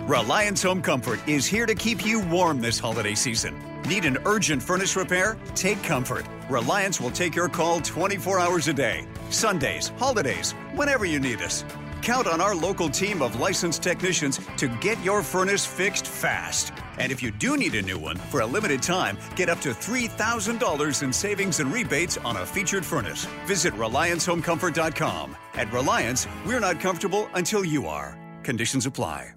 [0.07, 3.57] Reliance Home Comfort is here to keep you warm this holiday season.
[3.87, 5.37] Need an urgent furnace repair?
[5.55, 6.25] Take comfort.
[6.49, 11.63] Reliance will take your call 24 hours a day, Sundays, holidays, whenever you need us.
[12.01, 16.73] Count on our local team of licensed technicians to get your furnace fixed fast.
[16.97, 19.69] And if you do need a new one, for a limited time, get up to
[19.69, 23.25] $3,000 in savings and rebates on a featured furnace.
[23.45, 25.35] Visit RelianceHomeComfort.com.
[25.53, 28.17] At Reliance, we're not comfortable until you are.
[28.43, 29.33] Conditions apply.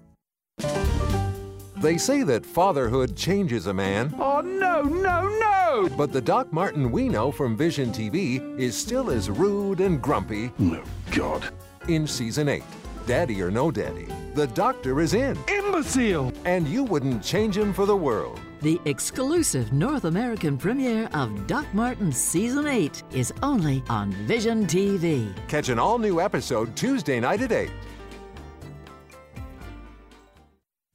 [1.77, 4.11] They say that fatherhood changes a man.
[4.17, 5.89] Oh, no, no, no!
[5.95, 10.51] But the Doc Martin we know from Vision TV is still as rude and grumpy.
[10.57, 11.53] No, God.
[11.87, 12.63] In season 8,
[13.07, 15.37] Daddy or No Daddy, the doctor is in.
[15.47, 16.33] Imbecile!
[16.43, 18.37] And you wouldn't change him for the world.
[18.61, 25.33] The exclusive North American premiere of Doc Martin Season 8 is only on Vision TV.
[25.47, 27.71] Catch an all new episode Tuesday night at 8.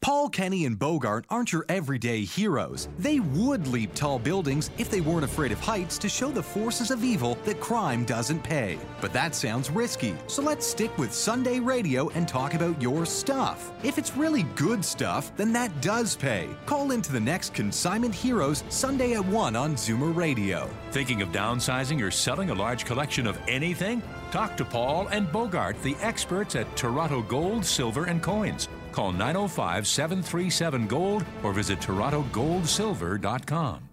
[0.02, 2.88] Paul, Kenny, and Bogart aren't your everyday heroes.
[2.98, 6.90] They would leap tall buildings if they weren't afraid of heights to show the forces
[6.90, 8.80] of evil that crime doesn't pay.
[9.00, 13.70] But that sounds risky, so let's stick with Sunday radio and talk about your stuff.
[13.84, 16.48] If it's really good stuff, then that does pay.
[16.66, 20.68] Call into the next Consignment Heroes Sunday at 1 on Zoomer Radio.
[20.90, 24.02] Thinking of downsizing or selling a large collection of anything?
[24.32, 28.68] Talk to Paul and Bogart, the experts at Toronto Gold, Silver, and Coins.
[28.92, 33.88] Call 905 737 Gold or visit TorontoGoldSilver.com.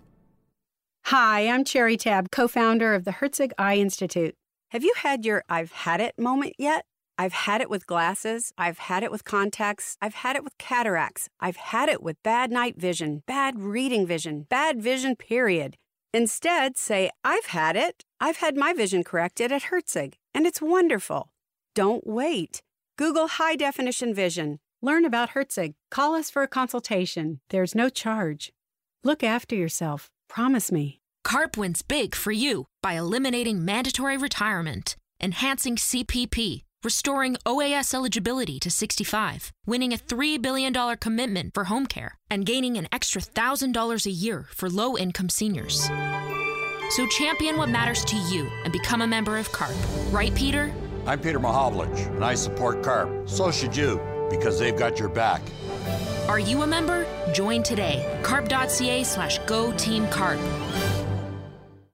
[1.05, 4.35] Hi, I'm Cherry Tab, co founder of the Herzig Eye Institute.
[4.69, 6.85] Have you had your I've had it moment yet?
[7.17, 8.53] I've had it with glasses.
[8.57, 9.97] I've had it with contacts.
[10.01, 11.27] I've had it with cataracts.
[11.39, 15.75] I've had it with bad night vision, bad reading vision, bad vision, period.
[16.13, 18.03] Instead, say, I've had it.
[18.19, 21.29] I've had my vision corrected at Herzig, and it's wonderful.
[21.75, 22.61] Don't wait.
[22.97, 24.59] Google high definition vision.
[24.81, 25.73] Learn about Herzig.
[25.91, 27.41] Call us for a consultation.
[27.49, 28.53] There's no charge.
[29.03, 30.07] Look after yourself.
[30.29, 31.01] Promise me.
[31.25, 38.71] CARP wins big for you by eliminating mandatory retirement, enhancing CPP, restoring OAS eligibility to
[38.71, 44.09] 65, winning a $3 billion commitment for home care, and gaining an extra $1,000 a
[44.09, 45.89] year for low income seniors.
[46.91, 49.75] So champion what matters to you and become a member of CARP.
[50.13, 50.73] Right, Peter?
[51.05, 53.29] I'm Peter Mahovlich, and I support CARP.
[53.29, 55.41] So should you because they've got your back.
[56.27, 57.05] Are you a member?
[57.33, 58.19] Join today.
[58.23, 60.39] carp.ca slash go team carp.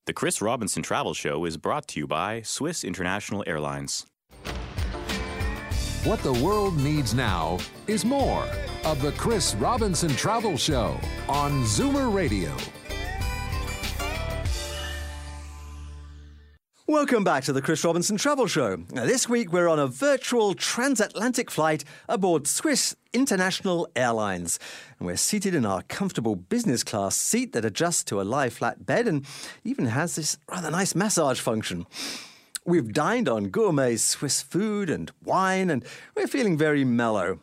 [0.05, 4.05] The Chris Robinson Travel Show is brought to you by Swiss International Airlines.
[6.03, 8.47] What the world needs now is more
[8.83, 12.55] of the Chris Robinson Travel Show on Zoomer Radio.
[16.87, 18.83] Welcome back to the Chris Robinson Travel Show.
[18.91, 24.59] Now, this week we're on a virtual transatlantic flight aboard Swiss International Airlines.
[24.99, 28.85] And we're seated in our comfortable business class seat that adjusts to a lie flat
[28.85, 29.25] bed and
[29.63, 31.87] even has this rather nice massage function.
[32.65, 37.39] We've dined on gourmet Swiss food and wine, and we're feeling very mellow.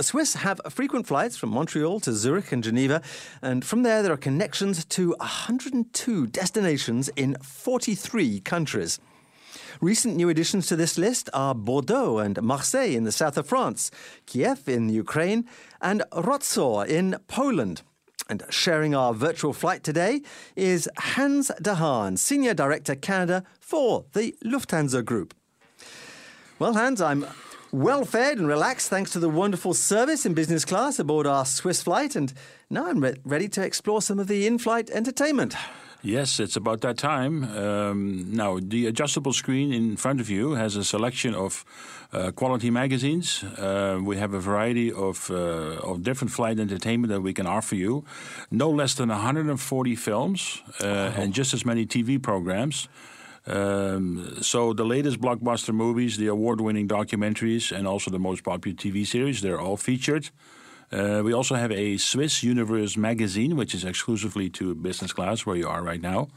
[0.00, 3.00] Swiss have frequent flights from Montreal to Zurich and Geneva,
[3.40, 9.00] and from there there are connections to 102 destinations in 43 countries.
[9.80, 13.90] Recent new additions to this list are Bordeaux and Marseille in the south of France,
[14.26, 15.46] Kiev in Ukraine,
[15.80, 17.82] and Wrocław in Poland.
[18.28, 20.20] And sharing our virtual flight today
[20.56, 25.32] is Hans de Haan, Senior Director Canada for the Lufthansa Group.
[26.58, 27.26] Well, Hans, I'm
[27.72, 31.82] well fed and relaxed thanks to the wonderful service in business class aboard our Swiss
[31.82, 32.32] flight, and
[32.70, 35.54] now I'm re- ready to explore some of the in flight entertainment.
[36.02, 37.44] Yes, it's about that time.
[37.56, 41.64] Um, now, the adjustable screen in front of you has a selection of
[42.12, 43.42] uh, quality magazines.
[43.42, 47.74] Uh, we have a variety of, uh, of different flight entertainment that we can offer
[47.74, 48.04] you.
[48.50, 50.86] No less than 140 films oh.
[50.86, 52.88] and just as many TV programs.
[53.46, 59.06] Um, so the latest blockbuster movies, the award-winning documentaries, and also the most popular TV
[59.06, 60.30] series, they're all featured.
[60.90, 65.56] Uh, we also have a Swiss Universe magazine, which is exclusively to business class, where
[65.56, 66.28] you are right now.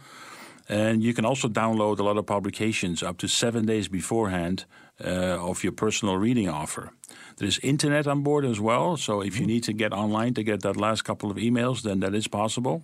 [0.67, 4.65] And you can also download a lot of publications up to seven days beforehand
[5.03, 6.91] uh, of your personal reading offer.
[7.37, 10.61] There's internet on board as well, so if you need to get online to get
[10.61, 12.83] that last couple of emails, then that is possible.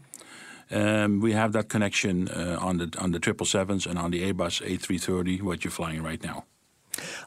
[0.71, 4.21] Um, we have that connection uh, on the on the triple sevens and on the
[4.23, 6.45] Airbus A330, what you're flying right now.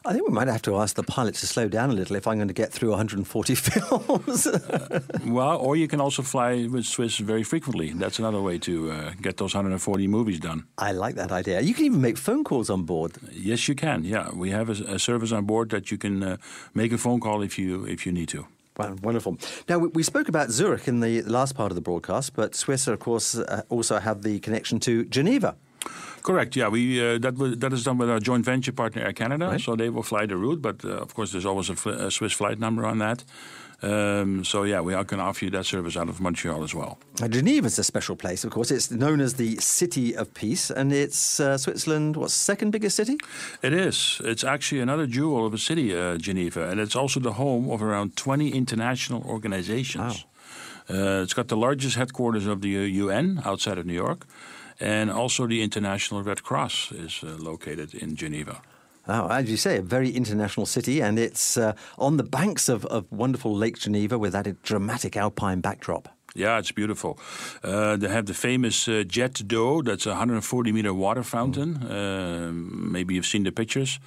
[0.05, 2.25] I think we might have to ask the pilots to slow down a little if
[2.27, 4.47] I'm going to get through 140 films.
[4.47, 7.91] uh, well, or you can also fly with Swiss very frequently.
[7.91, 10.65] That's another way to uh, get those 140 movies done.
[10.77, 11.61] I like that idea.
[11.61, 13.17] You can even make phone calls on board.
[13.31, 14.03] Yes, you can.
[14.03, 16.37] Yeah, we have a, a service on board that you can uh,
[16.73, 18.45] make a phone call if you if you need to.
[18.79, 19.37] Wow, wonderful.
[19.67, 22.97] Now, we spoke about Zurich in the last part of the broadcast, but Swiss, of
[22.99, 25.57] course, uh, also have the connection to Geneva.
[26.21, 26.55] Correct.
[26.55, 29.47] Yeah, we uh, that was, that is done with our joint venture partner Air Canada,
[29.47, 29.61] right.
[29.61, 30.61] so they will fly the route.
[30.61, 33.23] But uh, of course, there's always a, fl- a, Swiss flight number on that.
[33.81, 36.75] Um, so yeah, we are going to offer you that service out of Montreal as
[36.75, 36.99] well.
[37.29, 38.71] Geneva is a special place, of course.
[38.71, 42.17] It's known as the City of Peace, and it's uh, Switzerland.
[42.17, 43.17] What's second biggest city?
[43.61, 44.21] It is.
[44.25, 47.81] It's actually another jewel of a city, uh, Geneva, and it's also the home of
[47.81, 50.25] around 20 international organizations.
[50.25, 50.29] Wow.
[50.89, 54.25] Uh, it's got the largest headquarters of the UN outside of New York,
[54.79, 58.61] and also the International Red Cross is uh, located in Geneva.
[59.07, 62.85] Oh, as you say, a very international city, and it's uh, on the banks of,
[62.85, 66.09] of wonderful Lake Geneva with that dramatic alpine backdrop.
[66.35, 67.17] Yeah, it's beautiful.
[67.63, 69.81] Uh, they have the famous uh, Jet d'eau.
[69.81, 71.77] That's a 140 meter water fountain.
[71.77, 73.99] Uh, maybe you've seen the pictures.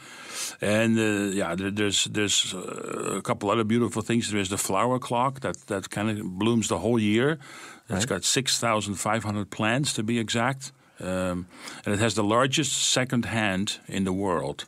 [0.61, 4.31] And uh, yeah, there's there's uh, a couple other beautiful things.
[4.31, 7.39] There's the flower clock that that kind of blooms the whole year.
[7.89, 10.73] It's got 6,500 plants to be exact.
[11.01, 11.47] Um,
[11.85, 14.67] and it has the largest second hand in the world.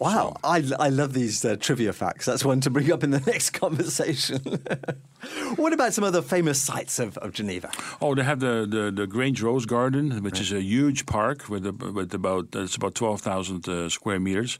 [0.00, 2.24] Wow, I, I love these uh, trivia facts.
[2.24, 4.40] That's one to bring up in the next conversation.
[5.56, 7.70] what about some other famous sites of, of Geneva?
[8.00, 10.40] Oh, they have the, the, the Grange Rose Garden, which right.
[10.40, 14.58] is a huge park with, a, with about it's about twelve thousand uh, square meters.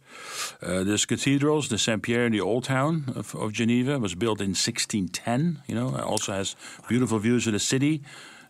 [0.60, 4.40] Uh, there's cathedrals, the Saint Pierre in the Old Town of, of Geneva was built
[4.42, 5.62] in 1610.
[5.66, 6.54] You know, it also has
[6.86, 8.02] beautiful views of the city.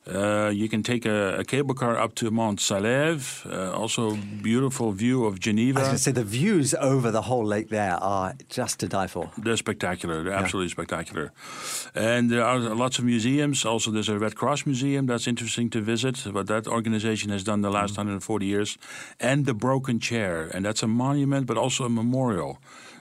[0.06, 3.44] Uh, you can take a, a, cable car up to Mont Salève.
[3.44, 5.80] Uh, also, beautiful view of Geneva.
[5.80, 8.88] I was going to say the views over the whole lake there are just to
[8.88, 9.30] die for.
[9.36, 10.22] They're spectacular.
[10.22, 10.38] They're yeah.
[10.38, 11.32] absolutely spectacular.
[11.94, 13.66] And there are lots of museums.
[13.66, 16.16] Also, there's a Red Cross museum that's interesting to visit.
[16.26, 17.98] What that organization has done the last mm.
[17.98, 18.78] 140 years,
[19.20, 22.58] and the Broken Chair, and that's a monument, but also a memorial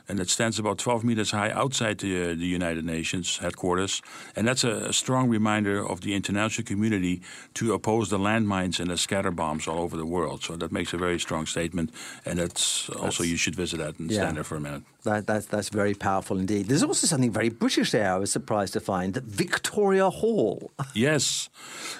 [0.09, 4.01] and it stands about 12 meters high outside the, uh, the United Nations headquarters.
[4.35, 7.21] And that's a, a, strong reminder of the international community
[7.53, 10.43] to oppose the landmines and the scatter bombs all over the world.
[10.43, 11.91] So that makes a very strong statement,
[12.25, 14.83] and that's also you should visit that and yeah, stand there for a minute.
[15.03, 16.67] That, that's, that's very powerful indeed.
[16.67, 18.11] There's also something very British there.
[18.11, 20.71] I was surprised to find that Victoria Hall.
[20.93, 21.49] yes,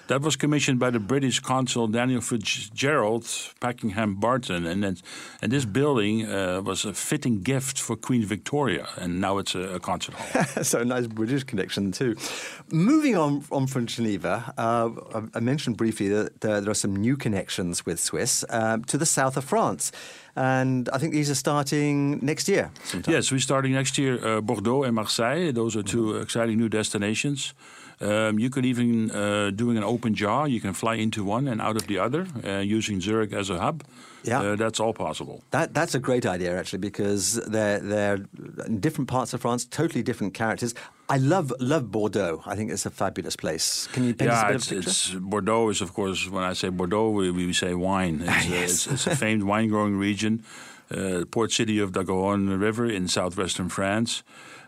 [0.08, 3.26] that was commissioned by the British consul Daniel Fitzgerald,
[3.62, 4.84] Pakenham Barton, and
[5.42, 9.76] and this building uh, was a fitting gift for Queen Victoria, and now it's a,
[9.76, 10.44] a concert hall.
[10.64, 12.16] so a nice British connection too.
[12.72, 14.90] Moving on, on from Geneva, uh,
[15.34, 19.06] I mentioned briefly that uh, there are some new connections with Swiss uh, to the
[19.06, 19.92] south of France.
[20.36, 22.72] And I think these are starting next year.
[22.84, 23.14] Sometime.
[23.14, 24.26] Yes, we're starting next year.
[24.26, 25.52] Uh, Bordeaux and Marseille.
[25.52, 26.22] Those are 2 mm-hmm.
[26.22, 27.54] exciting new destinations.
[28.02, 30.46] Um, you could even uh, doing an open jaw.
[30.46, 33.60] You can fly into one and out of the other uh, using Zurich as a
[33.60, 33.84] hub.
[34.24, 35.44] Yeah, uh, that's all possible.
[35.52, 38.20] That that's a great idea actually because they're they're
[38.66, 40.74] in different parts of France, totally different characters.
[41.08, 42.44] I love love Bordeaux.
[42.46, 43.88] I think it's a fabulous place.
[43.94, 44.90] Can you paint yeah, us a bit it's, of a picture?
[44.90, 48.22] It's, Bordeaux is of course when I say Bordeaux, we, we say wine.
[48.30, 48.64] It's, yes.
[48.64, 50.44] it's, it's a famed wine growing region.
[50.92, 54.24] Uh, port city of the Garonne River in southwestern France.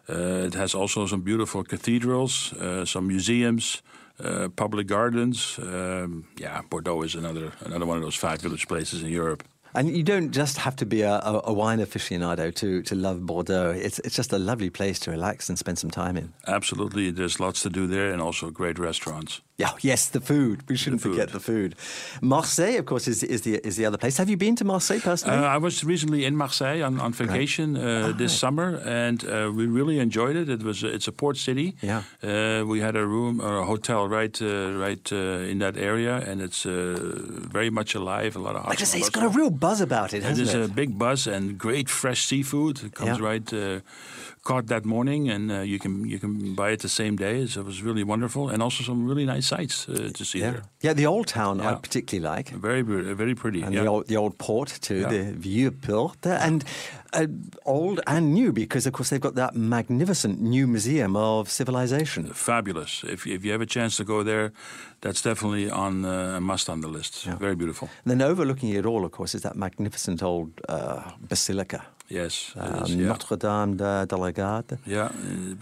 [0.08, 3.82] Uh, it has also some beautiful cathedrals, uh, some museums,
[4.24, 5.60] uh, public gardens.
[5.60, 9.44] Um, yeah, Bordeaux is another another one of those fabulous places in Europe.
[9.74, 13.26] And you don't just have to be a, a, a, wine aficionado to, to love
[13.26, 13.70] Bordeaux.
[13.70, 16.34] It's, it's just a lovely place to relax and spend some time in.
[16.46, 17.10] Absolutely.
[17.10, 19.42] There's lots to do there and also great restaurants.
[19.62, 20.58] Yeah, yes, the food.
[20.70, 21.76] We shouldn't the forget the food.
[22.22, 24.18] Marseille, of course, is, is, the, is the other place.
[24.18, 25.38] Have you been to Marseille personally?
[25.38, 27.84] Uh, I was recently in Marseille on, on vacation right.
[27.84, 28.44] uh, oh, this right.
[28.44, 30.50] summer, and uh, we really enjoyed it.
[30.50, 31.76] It was It's a port city.
[31.82, 32.04] Yeah.
[32.24, 36.16] Uh, we had a room or a hotel right uh, right uh, in that area,
[36.28, 38.36] and it's very much alive.
[38.36, 40.52] A lot of Like I say, it's got a real buzz about it, hasn't it?
[40.52, 42.84] There's a big buzz and great fresh seafood.
[42.84, 43.30] It comes yeah.
[43.30, 43.82] right
[44.44, 47.48] caught that morning, and uh, you can you can buy it the same day.
[47.48, 50.52] So it was really wonderful, and also some really nice sights uh, to see yeah.
[50.52, 50.64] there.
[50.82, 51.72] Yeah, the old town yeah.
[51.72, 52.50] I particularly like.
[52.50, 52.82] Very
[53.16, 53.62] very pretty.
[53.62, 53.84] And yeah.
[53.84, 56.64] the old the old port too, the Vieux Port, and
[57.14, 57.28] uh,
[57.66, 62.34] old and new because of course they've got that magnificent new museum of civilization.
[62.34, 63.04] Fabulous.
[63.04, 64.52] If if you have a chance to go there,
[65.02, 67.26] that's definitely on uh, a must on the list.
[67.40, 67.90] Very beautiful.
[68.06, 71.86] And then overlooking it all, of course, is that magnificent old uh, basilica.
[72.12, 73.08] Yes, uh, yeah.
[73.08, 74.78] Notre Dame de, de la Garde.
[74.86, 75.12] Yeah,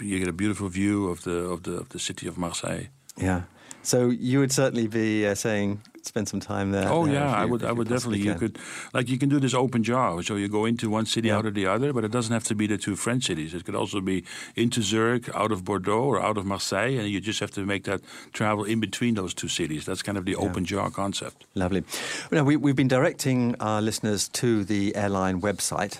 [0.02, 2.88] you get a beautiful view of the of the of the city of Marseille.
[3.16, 3.44] Yeah,
[3.84, 6.90] so you would certainly be uh, saying spend some time there.
[6.90, 7.64] Oh there yeah, you, I would.
[7.64, 8.20] I would definitely.
[8.20, 8.58] You could,
[8.94, 10.22] like, you can do this open jaw.
[10.22, 11.38] So you go into one city, yeah.
[11.38, 13.54] out of the other, but it doesn't have to be the two French cities.
[13.54, 14.24] It could also be
[14.56, 17.84] into Zurich, out of Bordeaux, or out of Marseille, and you just have to make
[17.84, 18.02] that
[18.34, 19.86] travel in between those two cities.
[19.86, 20.50] That's kind of the yeah.
[20.50, 21.46] open jaw concept.
[21.56, 21.84] Lovely.
[22.32, 26.00] Now, we, we've been directing our listeners to the airline website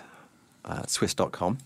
[0.70, 1.58] uh, Swiss.com.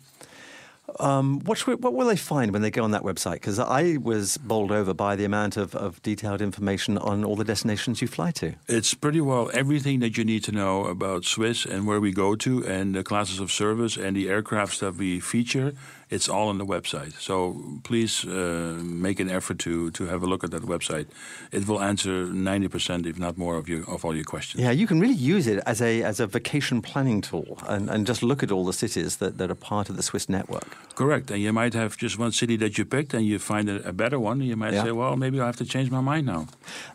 [0.99, 3.35] Um, what, what, will they find when they go on that website?
[3.35, 7.45] Because I was bowled over by the amount of, of, detailed information on all the
[7.45, 8.53] destinations you fly to.
[8.67, 12.35] It's pretty well everything that you need to know about Swiss and where we go
[12.35, 15.73] to, and the classes of service and the aircrafts that we feature
[16.15, 17.13] It's all on the website.
[17.19, 21.05] So please uh, make an effort to to have a look at that website.
[21.51, 22.13] It will answer
[22.51, 24.63] ninety percent, if not more, of you of all your questions.
[24.63, 28.07] Yeah, you can really use it as a as a vacation planning tool, and, and
[28.07, 30.67] just look at all the cities that, that are part of the Swiss network.
[30.95, 31.31] Correct.
[31.31, 33.93] And you might have just one city that you picked, and you find a, a
[33.93, 34.41] better one.
[34.41, 34.83] You might Yeah.
[34.85, 36.45] say, well, maybe I have to change my mind now.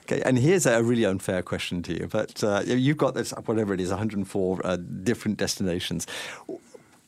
[0.02, 3.74] Okay, and here's a really unfair question to you, but uh, you've got this whatever
[3.74, 6.06] it is, 104 uh, different destinations.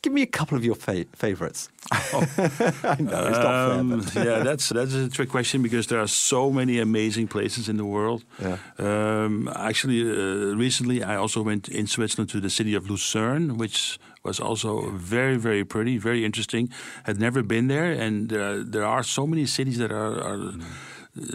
[0.03, 1.69] Give me a couple of your fa- favorites.
[1.91, 3.79] I know it's not fair.
[3.79, 7.77] Um, yeah, that's that's a trick question because there are so many amazing places in
[7.77, 8.23] the world.
[8.41, 8.57] Yeah.
[8.79, 13.99] Um, actually, uh, recently I also went in Switzerland to the city of Lucerne, which
[14.23, 16.69] was also very very pretty, very interesting.
[17.03, 20.19] Had never been there, and uh, there are so many cities that are.
[20.23, 20.51] are uh,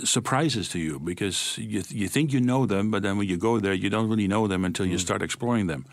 [0.05, 3.61] Surprises to you because you you think you know them, but then when you go
[3.61, 5.85] there, you don't really know them until you start exploring them.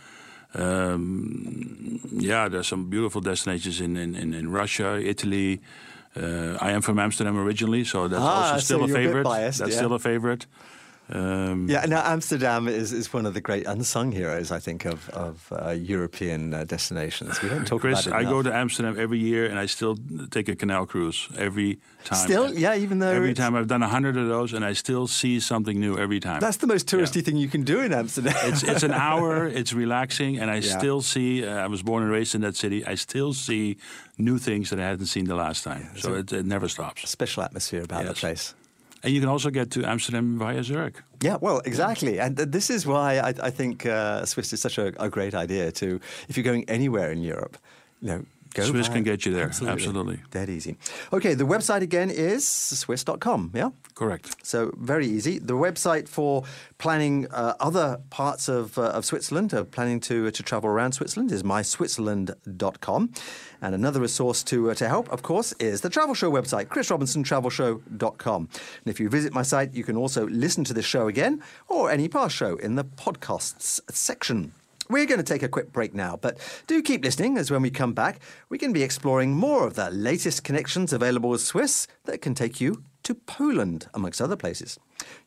[0.55, 5.61] Um, yeah, there's some beautiful destinations in, in, in, in Russia, Italy.
[6.15, 8.99] Uh, I am from Amsterdam originally, so that's Ah, also so still a you're a
[9.03, 9.23] favorite.
[9.23, 9.77] biased, that's yeah.
[9.77, 10.45] still a favorite.
[11.09, 15.09] Um, yeah, now Amsterdam is, is one of the great unsung heroes, I think, of,
[15.09, 17.41] of uh, European uh, destinations.
[17.41, 19.97] We don't talk Chris, about it I go to Amsterdam every year, and I still
[20.31, 22.19] take a canal cruise every time.
[22.25, 22.53] Still?
[22.53, 25.39] Yeah, even though every time I've done a hundred of those, and I still see
[25.41, 26.39] something new every time.
[26.39, 28.33] That's the most touristy thing you can do in Amsterdam.
[28.43, 29.47] it's it's an hour.
[29.63, 30.77] It's relaxing, and I Yeah.
[30.77, 31.45] still see.
[31.45, 32.83] Uh, I was born and raised in that city.
[32.85, 33.77] I still see
[34.17, 35.89] new things that I hadn't seen the last time.
[35.97, 37.09] so it, it never stops.
[37.09, 38.53] special atmosphere about the place.
[39.03, 41.01] And you can also get to Amsterdam via Zurich.
[41.21, 42.19] Yeah, well, exactly.
[42.19, 45.35] And th- this is why I, I think uh, Swiss is such a, a great
[45.35, 45.99] idea to,
[46.29, 47.57] if you're going anywhere in Europe,
[48.01, 49.45] you know, go Swiss can get you there.
[49.45, 50.19] Absolutely.
[50.31, 50.77] Dead easy.
[51.11, 53.69] Okay, the website again is swiss.com, yeah?
[53.95, 54.35] Correct.
[54.45, 55.39] So very easy.
[55.39, 56.43] The website for
[56.77, 61.31] planning uh, other parts of, uh, of Switzerland, uh, planning to, to travel around Switzerland,
[61.31, 63.11] is myswitzerland.com.
[63.61, 68.49] And another resource to, uh, to help, of course, is the travel show website, chrisrobinsontravelshow.com.
[68.51, 71.91] And if you visit my site, you can also listen to this show again or
[71.91, 74.53] any past show in the podcasts section.
[74.93, 76.37] We're going to take a quick break now, but
[76.67, 78.19] do keep listening as when we come back,
[78.49, 82.35] we're going to be exploring more of the latest connections available with Swiss that can
[82.35, 84.77] take you to Poland, amongst other places.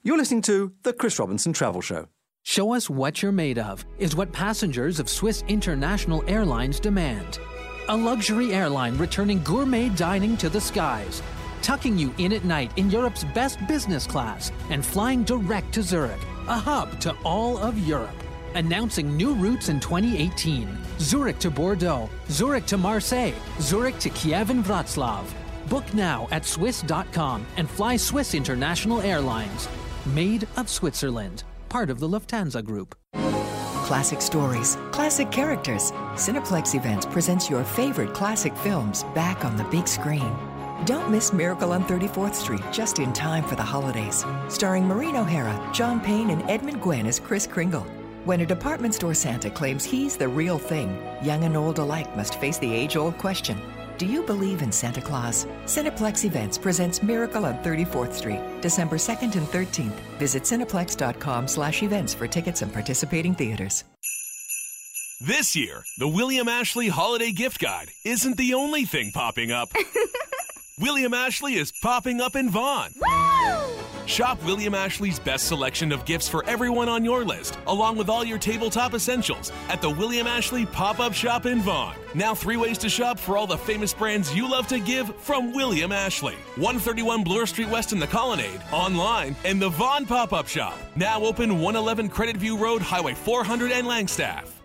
[0.05, 2.07] You're listening to The Chris Robinson Travel Show.
[2.45, 7.41] Show us what you're made of is what passengers of Swiss International Airlines demand.
[7.89, 11.25] A luxury airline returning gourmet dining to the skies,
[11.62, 16.23] tucking you in at night in Europe's best business class, and flying direct to Zurich,
[16.47, 18.14] a hub to all of Europe.
[18.57, 24.64] Announcing new routes in 2018 Zurich to Bordeaux, Zurich to Marseille, Zurich to Kiev and
[24.64, 25.26] Wroclaw.
[25.68, 29.68] Book now at Swiss.com and fly Swiss International Airlines.
[30.07, 32.94] Made of Switzerland, part of the Lufthansa Group.
[33.84, 35.92] Classic stories, classic characters.
[36.14, 40.34] Cineplex Events presents your favorite classic films back on the big screen.
[40.86, 44.24] Don't miss Miracle on 34th Street just in time for the holidays.
[44.48, 47.86] Starring Maureen O'Hara, John Payne, and Edmund Gwenn as Kris Kringle.
[48.27, 52.41] When a department store Santa claims he's the real thing, young and old alike must
[52.41, 53.57] face the age old question
[53.99, 55.47] Do you believe in Santa Claus?
[55.66, 59.95] Cineplex Events presents Miracle on 34th Street, December 2nd and 13th.
[60.18, 63.85] Visit cineplex.com slash events for tickets and participating theaters.
[65.20, 69.68] This year, the William Ashley Holiday Gift Guide isn't the only thing popping up.
[70.81, 72.93] William Ashley is popping up in Vaughan.
[74.07, 78.24] Shop William Ashley's best selection of gifts for everyone on your list, along with all
[78.24, 81.96] your tabletop essentials at the William Ashley Pop Up Shop in Vaughan.
[82.14, 85.52] Now, three ways to shop for all the famous brands you love to give from
[85.52, 90.46] William Ashley 131 Bloor Street West in the Colonnade, online, and the Vaughan Pop Up
[90.46, 90.78] Shop.
[90.94, 94.55] Now open 111 Credit View Road, Highway 400 and Langstaff.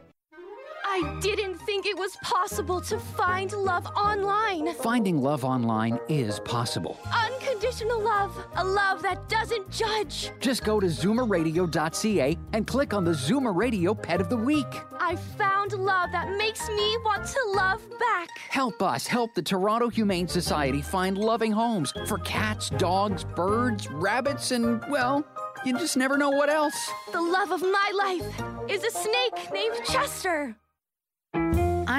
[0.93, 4.73] I didn't think it was possible to find love online.
[4.73, 6.99] Finding love online is possible.
[7.13, 10.31] Unconditional love, a love that doesn't judge.
[10.41, 14.67] Just go to zoomerradio.ca and click on the Zoomer Radio Pet of the Week.
[14.99, 18.27] I found love that makes me want to love back.
[18.49, 24.51] Help us help the Toronto Humane Society find loving homes for cats, dogs, birds, rabbits,
[24.51, 25.25] and, well,
[25.63, 26.75] you just never know what else.
[27.13, 30.57] The love of my life is a snake named Chester.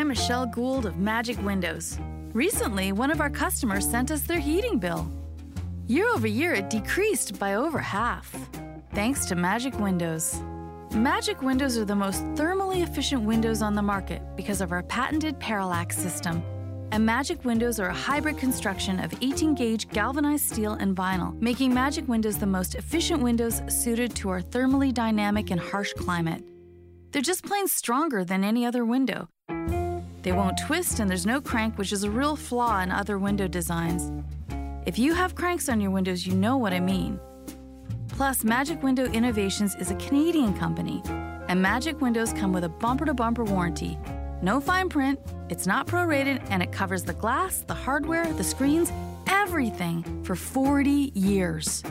[0.03, 1.99] I'm Michelle Gould of Magic Windows.
[2.33, 5.11] Recently, one of our customers sent us their heating bill.
[5.87, 8.35] Year over year, it decreased by over half,
[8.95, 10.43] thanks to Magic Windows.
[10.93, 15.39] Magic Windows are the most thermally efficient windows on the market because of our patented
[15.39, 16.43] parallax system.
[16.91, 21.73] And Magic Windows are a hybrid construction of 18 gauge galvanized steel and vinyl, making
[21.73, 26.43] Magic Windows the most efficient windows suited to our thermally dynamic and harsh climate.
[27.13, 29.29] They're just plain stronger than any other window.
[30.23, 33.47] They won't twist and there's no crank, which is a real flaw in other window
[33.47, 34.11] designs.
[34.87, 37.21] If you have cranks on your windows, you know what I mean.
[38.09, 41.03] Plus, Magic Window Innovations is a Canadian company,
[41.49, 43.99] and Magic Windows come with a bumper to bumper warranty.
[44.41, 48.91] No fine print, it's not prorated, and it covers the glass, the hardware, the screens,
[49.27, 51.83] everything for 40 years.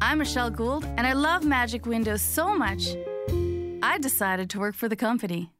[0.00, 2.94] I'm Michelle Gould, and I love Magic Windows so much,
[3.82, 5.52] I decided to work for the company.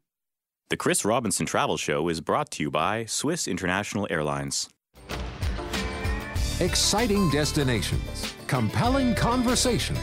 [0.69, 4.69] The Chris Robinson Travel Show is brought to you by Swiss International Airlines.
[6.59, 9.97] Exciting destinations, compelling conversation.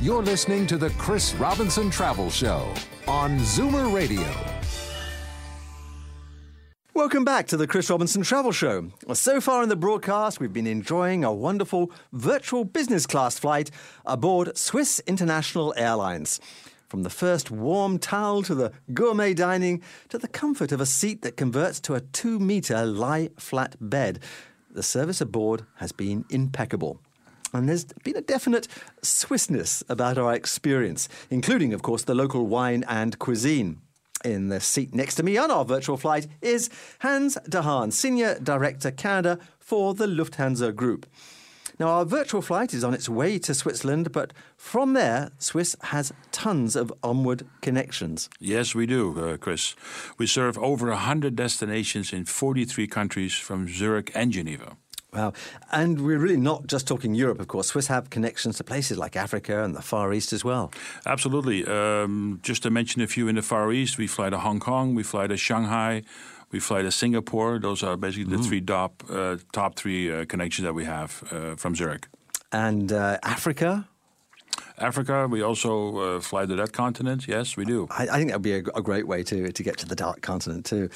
[0.00, 2.72] You're listening to the Chris Robinson Travel Show
[3.08, 4.32] on Zoomer Radio.
[6.94, 8.92] Welcome back to the Chris Robinson Travel Show.
[9.14, 13.72] So far in the broadcast, we've been enjoying a wonderful virtual business class flight
[14.06, 16.40] aboard Swiss International Airlines.
[16.94, 21.22] From the first warm towel to the gourmet dining to the comfort of a seat
[21.22, 24.20] that converts to a two metre lie flat bed,
[24.70, 27.00] the service aboard has been impeccable.
[27.52, 28.68] And there's been a definite
[29.02, 33.80] Swissness about our experience, including, of course, the local wine and cuisine.
[34.24, 36.70] In the seat next to me on our virtual flight is
[37.00, 41.06] Hans de Haan, Senior Director Canada for the Lufthansa Group.
[41.78, 46.12] Now, our virtual flight is on its way to Switzerland, but from there, Swiss has
[46.30, 48.28] tons of onward connections.
[48.38, 49.74] Yes, we do, uh, Chris.
[50.16, 54.76] We serve over 100 destinations in 43 countries from Zurich and Geneva.
[55.14, 55.32] Wow.
[55.70, 57.68] And we're really not just talking Europe, of course.
[57.68, 60.72] Swiss have connections to places like Africa and the Far East as well.
[61.06, 61.64] Absolutely.
[61.66, 64.94] Um, just to mention a few in the Far East, we fly to Hong Kong,
[64.94, 66.02] we fly to Shanghai,
[66.54, 67.58] we fly to Singapore.
[67.58, 68.46] Those are basically the Mm.
[68.48, 72.04] three top, uh, top three uh, connections that we have uh, from Zurich.
[72.52, 73.70] And uh, Africa?
[74.78, 77.20] Africa, we also uh, fly to that continent.
[77.28, 77.78] Yes, we do.
[77.90, 79.96] I, I think that would be a, a great way to, to get to the
[80.04, 80.88] dark continent too.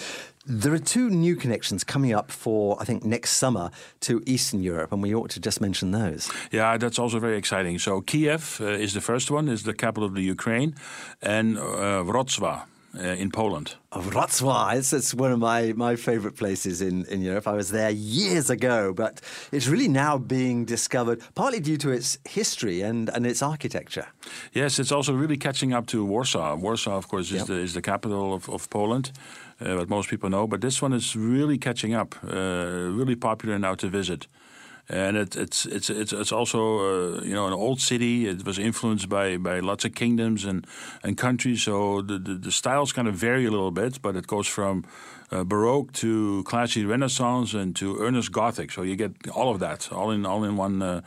[0.62, 3.70] There are two new connections coming up for, I think, next summer
[4.06, 6.22] to Eastern Europe, and we ought to just mention those.
[6.52, 7.78] Yeah, that's also very exciting.
[7.80, 10.70] So Kiev uh, is the first one, is the capital of the Ukraine,
[11.20, 12.58] and uh, Wrocław
[12.94, 13.76] in Poland.
[13.92, 17.46] Wrocław, it's, it's one of my, my favourite places in, in Europe.
[17.46, 19.20] I was there years ago, but
[19.52, 24.06] it's really now being discovered, partly due to its history and, and its architecture.
[24.52, 26.56] Yes, it's also really catching up to Warsaw.
[26.56, 27.46] Warsaw, of course, is, Yep.
[27.46, 29.12] the, is the capital of, of Poland,
[29.60, 30.46] uh, what most people know.
[30.46, 34.26] But this one is really catching up, uh, really popular now to visit.
[34.90, 38.26] And it, it's it's it's it's also uh, you know an old city.
[38.26, 40.66] It was influenced by, by lots of kingdoms and,
[41.02, 41.62] and countries.
[41.62, 44.84] So the, the the styles kind of vary a little bit, but it goes from
[45.30, 48.72] uh, Baroque to classy Renaissance and to earnest Gothic.
[48.72, 51.02] So you get all of that all in all in one.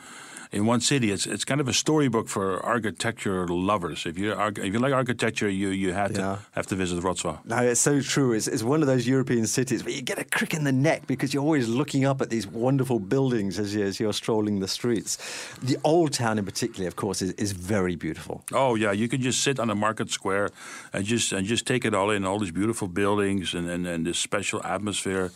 [0.53, 4.05] In one city, it's it's kind of a storybook for architecture lovers.
[4.05, 6.07] If you if you like architecture, you you Yeah.
[6.09, 7.45] to have to visit Wrocław.
[7.45, 8.33] No, it's so true.
[8.33, 11.07] It's, it's one of those European cities where you get a crick in the neck
[11.07, 14.67] because you're always looking up at these wonderful buildings as, you, as you're strolling the
[14.67, 15.17] streets.
[15.63, 18.43] The old town, in particular, of course, is, is very beautiful.
[18.51, 20.49] Oh yeah, you can just sit on the market square
[20.91, 24.05] and just and just take it all in, all these beautiful buildings and and, and
[24.05, 25.31] this special atmosphere.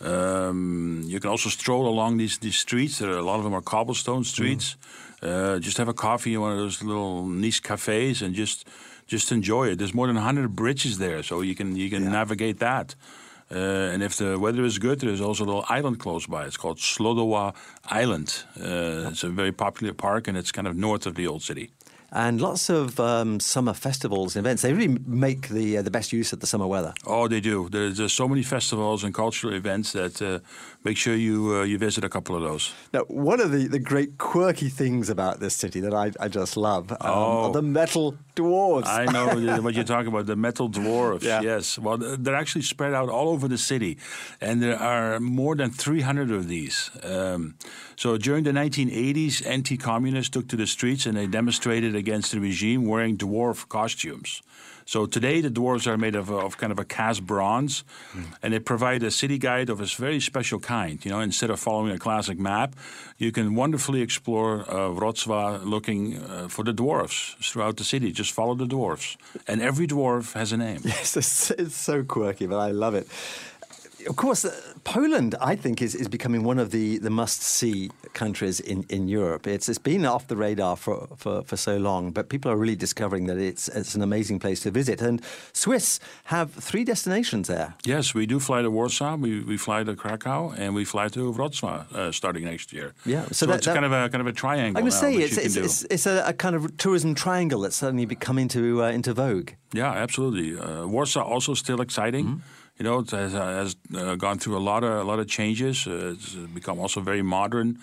[0.00, 2.98] Um, you can also stroll along these these streets.
[2.98, 4.76] There are, a lot of them are cobblestone streets.
[5.22, 8.64] Uh, just have a coffee in one of those little niche cafes and just
[9.06, 9.78] just enjoy it.
[9.78, 12.94] There's more than 100 bridges there, so you can you can navigate that.
[13.50, 16.44] Uh, and if the weather is good, there's also a little island close by.
[16.44, 17.54] It's called Slodowa
[17.86, 18.44] Island.
[18.60, 21.70] Uh, It's a very popular park, and it's kind of north of the old city.
[22.10, 24.62] And lots of um, summer festivals and events.
[24.62, 26.94] They really make the, uh, the best use of the summer weather.
[27.06, 27.68] Oh, they do.
[27.68, 30.38] There's, there's so many festivals and cultural events that uh,
[30.84, 32.72] make sure you uh, you visit a couple of those.
[32.94, 36.56] Now, one of the, the great quirky things about this city that I, I just
[36.56, 37.44] love um, Oh.
[37.48, 38.86] are the metal dwarves.
[38.86, 41.24] I know what you're talking about, the metal dwarfs.
[41.26, 41.42] Yeah.
[41.42, 41.78] Yes.
[41.78, 43.98] Well, they're actually spread out all over the city,
[44.40, 46.90] and there are more than 300 of these.
[47.02, 47.56] Um,
[47.96, 52.86] so during the 1980s, anti-communists took to the streets and they demonstrated against the regime
[52.86, 54.42] wearing dwarf costumes.
[54.88, 57.84] So today, the dwarves are made of, of kind of a cast bronze,
[58.42, 61.04] and they provide a city guide of a very special kind.
[61.04, 62.74] You know, instead of following a classic map,
[63.18, 68.12] you can wonderfully explore uh, Wrocław looking uh, for the dwarves throughout the city.
[68.12, 70.80] Just follow the dwarves, and every dwarf has a name.
[70.86, 73.06] Yes, it's, it's so quirky, but I love it.
[74.06, 74.52] Of course, uh,
[74.84, 79.08] Poland, I think, is, is becoming one of the, the must see countries in, in
[79.08, 79.46] Europe.
[79.46, 82.76] It's, it's been off the radar for, for, for so long, but people are really
[82.76, 85.02] discovering that it's, it's an amazing place to visit.
[85.02, 85.20] And
[85.52, 87.74] Swiss have three destinations there.
[87.84, 91.32] Yes, we do fly to Warsaw, we, we fly to Krakow, and we fly to
[91.32, 92.94] Wrocław uh, starting next year.
[93.04, 94.80] Yeah, so, so that- it's that- kind of a kind of a triangle.
[94.80, 98.06] Going to say it's, it's, it's, it's a, a kind of tourism triangle that's suddenly
[98.06, 99.50] become into, uh, into vogue.
[99.72, 100.58] Yeah, absolutely.
[100.58, 102.24] Uh, Warsaw also still exciting.
[102.26, 102.40] Mm-hmm.
[102.78, 105.86] You know, it has, has uh, gone through a lot of a lot of changes.
[105.86, 107.78] Uh, it's become also very modern.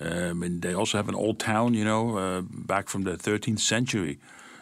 [0.00, 3.60] Um, and they also have an old town, you know, uh, back from the 13th
[3.60, 4.18] century,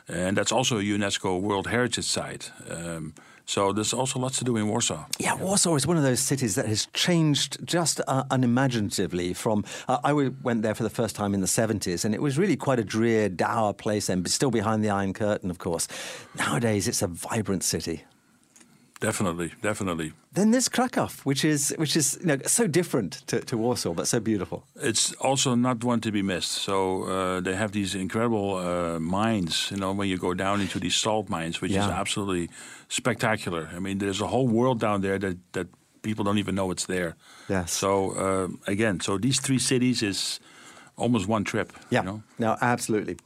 [0.07, 2.51] and that's also a UNESCO World Heritage Site.
[2.69, 3.15] Um,
[3.47, 5.07] so there's also lots to do in Warsaw.
[5.19, 9.35] Yeah, Warsaw is one of those cities that has changed just uh, unimaginatively.
[9.35, 12.39] From uh, I went there for the first time in the 70s, and it was
[12.39, 15.89] really quite a drear, dour place, and still behind the Iron Curtain, of course.
[16.37, 18.05] Nowadays, it's a vibrant city.
[19.01, 20.13] Definitely, definitely.
[20.35, 24.07] Then there's Krakow, which is which is you know so different to, to Warsaw, but
[24.07, 24.63] so beautiful.
[24.77, 26.51] It's also not one to be missed.
[26.53, 29.69] So uh, they have these incredible uh, mines.
[29.71, 31.85] You know, when you go down into these salt mines, which Yeah.
[31.87, 32.51] is absolutely
[32.89, 33.69] spectacular.
[33.77, 35.67] I mean, there's a whole world down there that that
[36.03, 37.15] people don't even know it's there.
[37.49, 37.73] Yes.
[37.73, 40.41] So uh, again, so these three cities is
[40.97, 41.73] almost one trip.
[41.91, 42.23] Yeah, You know?
[42.39, 43.17] no, absolutely.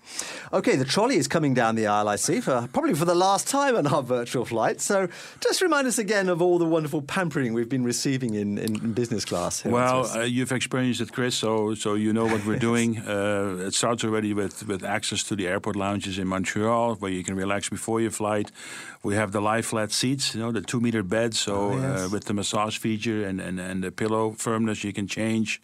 [0.52, 3.48] Okay, the trolley is coming down the aisle, I see, for probably for the last
[3.48, 4.80] time on our virtual flight.
[4.80, 5.08] So
[5.40, 8.92] just remind us again of all the wonderful pampering we've been receiving in, in, in
[8.92, 9.64] business class.
[9.64, 12.98] Well, uh, you've experienced it, Chris, so so you know what we're doing.
[12.98, 17.24] Uh, it starts already with, with access to the airport lounges in Montreal, where you
[17.24, 18.50] can relax before your flight.
[19.02, 22.00] We have the lie flat seats, you know, the two meter beds, so Oh, yes.
[22.00, 25.60] uh, with the massage feature and, and, and the pillow firmness you can change.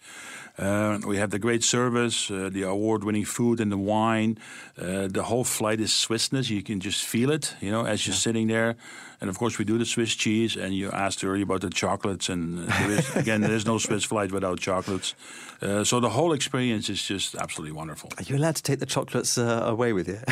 [0.61, 4.37] Uh, we have the great service, uh, the award-winning food and the wine.
[4.77, 6.51] Uh, the whole flight is Swissness.
[6.51, 8.75] You can just feel it, you know, as you're sitting there.
[9.19, 10.55] And of course, we do the Swiss cheese.
[10.55, 13.79] And you asked earlier about the chocolates, and uh, there is, again, there is no
[13.79, 15.15] Swiss flight without chocolates.
[15.61, 18.11] Uh, so the whole experience is just absolutely wonderful.
[18.19, 20.19] Are you allowed to take the chocolates uh, away with you?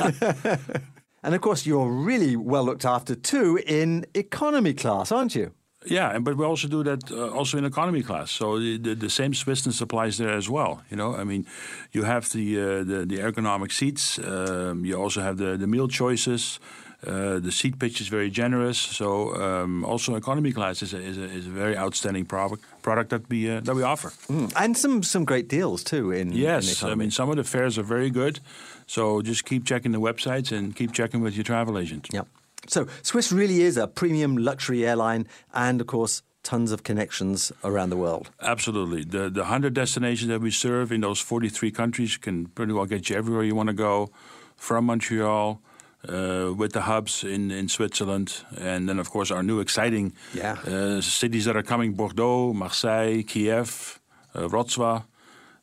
[1.22, 5.52] and of course, you're really well looked after too in economy class, aren't you?
[5.86, 8.30] Yeah, but we also do that uh, also in economy class.
[8.30, 10.82] So the, the, the same Swissness applies there as well.
[10.90, 11.46] You know, I mean,
[11.92, 14.18] you have the uh, the, the ergonomic seats.
[14.18, 16.58] Um, you also have the, the meal choices.
[17.06, 18.78] Uh, the seat pitch is very generous.
[18.78, 23.10] So um, also economy class is a, is a, is a very outstanding product product
[23.10, 24.10] that we uh, that we offer.
[24.28, 24.52] Mm.
[24.56, 27.76] And some, some great deals too in, in Yes, I mean some of the fares
[27.78, 28.40] are very good.
[28.86, 32.08] So just keep checking the websites and keep checking with your travel agent.
[32.10, 32.22] Yeah.
[32.66, 37.90] So Swiss really is a premium luxury airline, and of course, tons of connections around
[37.90, 38.30] the world.
[38.40, 39.04] Absolutely.
[39.04, 43.08] The the 100 destinations that we serve in those 43 countries can pretty well get
[43.08, 44.10] you everywhere you want to go
[44.56, 45.60] from Montreal.
[46.06, 50.58] Uh, with the hubs in, in Switzerland, and then of course our new exciting Yeah.
[50.66, 54.00] uh, cities that are coming: Bordeaux, Marseille, Kiev,
[54.34, 55.04] uh, Wrocław.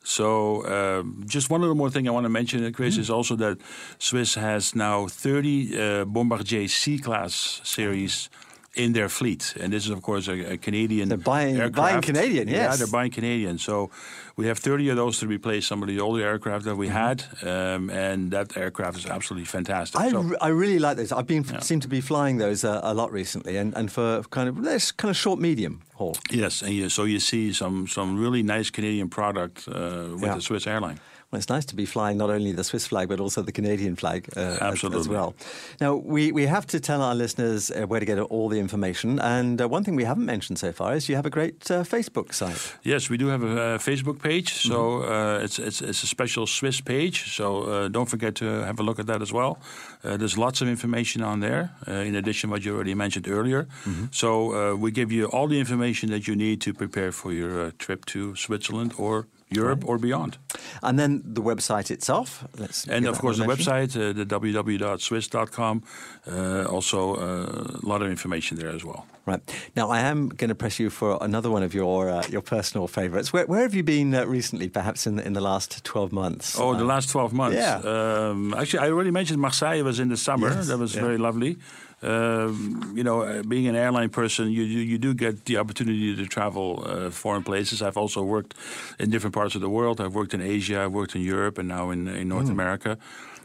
[0.04, 3.60] So, um, just one little more thing I want to mention, Chris, is also that
[3.99, 8.30] Swiss has now 30 uh, Bombardier C-class series
[8.74, 11.09] in their fleet, and this is of course a, a Canadian.
[11.09, 13.57] They're buying- buying Canadian, Yeah, they're buying Canadian.
[13.57, 13.89] So
[14.38, 17.24] we have 30 of those to replace some of the older aircraft that we had,
[17.43, 19.99] um, and that aircraft is absolutely fantastic.
[19.99, 21.11] I, So- re- I really like those.
[21.11, 24.47] I've been seem to be flying those uh, a lot recently, and, and for kind
[24.47, 26.15] of this kind of short medium haul.
[26.30, 29.74] Yes, and you, so you see some some really nice Canadian product uh,
[30.13, 30.36] with Yeah.
[30.36, 30.99] the Swiss airline.
[31.32, 33.96] Well, it's nice to be flying not only the Swiss flag but also the Canadian
[33.96, 35.34] flag uh, as- As, well.
[35.80, 39.20] Now we, we have to tell our listeners uh, where to get all the information,
[39.20, 41.84] and uh, one thing we haven't mentioned so far is you have a great uh,
[41.84, 42.76] Facebook site.
[42.84, 45.12] Yes, we do have a, Facebook page, so Mm-hmm.
[45.12, 47.34] uh, it's, it's it's a special Swiss page.
[47.36, 49.58] So uh, don't forget to have a look at that as well.
[50.04, 53.64] Uh, there's lots of information on there, uh, in addition what you already mentioned earlier.
[53.86, 54.06] Mm-hmm.
[54.12, 57.68] So uh, we give you all the information that you need to prepare for your
[57.68, 60.38] uh, trip to Switzerland or Europe or beyond.
[60.82, 62.45] And then the website itself.
[62.58, 65.84] Let's And of course, the website, uh, the www.swiss.com,
[66.28, 69.06] uh, also uh, a lot of information there as well.
[69.26, 69.39] Right
[69.76, 72.88] now, I am going to press you for another one of your uh, your personal
[72.88, 73.32] favourites.
[73.32, 74.67] Where, where have you been uh, recently?
[74.67, 76.57] Perhaps in the, in the last twelve months.
[76.59, 77.55] Oh, the Uh, last 12 months.
[77.57, 77.82] yeah.
[77.86, 80.49] Um, actually, I already mentioned Marseille was in the summer.
[80.49, 81.01] Yes, That was yeah.
[81.01, 81.57] very lovely.
[82.03, 86.15] Um, you know, uh, being an airline person, you, you, you do get the opportunity
[86.15, 87.82] to travel uh, foreign places.
[87.84, 88.55] I've also worked
[88.97, 90.01] in different parts of the world.
[90.01, 92.51] I've worked in Asia, I've worked in Europe, and now in, in North Mm.
[92.57, 92.97] America.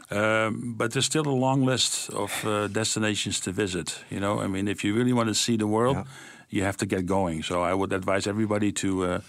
[0.09, 3.99] Um, but there's still a long list of uh, destinations to visit.
[4.09, 5.97] You know, I mean, if you really want to see the world,
[6.49, 7.43] you have to get going.
[7.43, 9.19] So I would advise everybody to uh,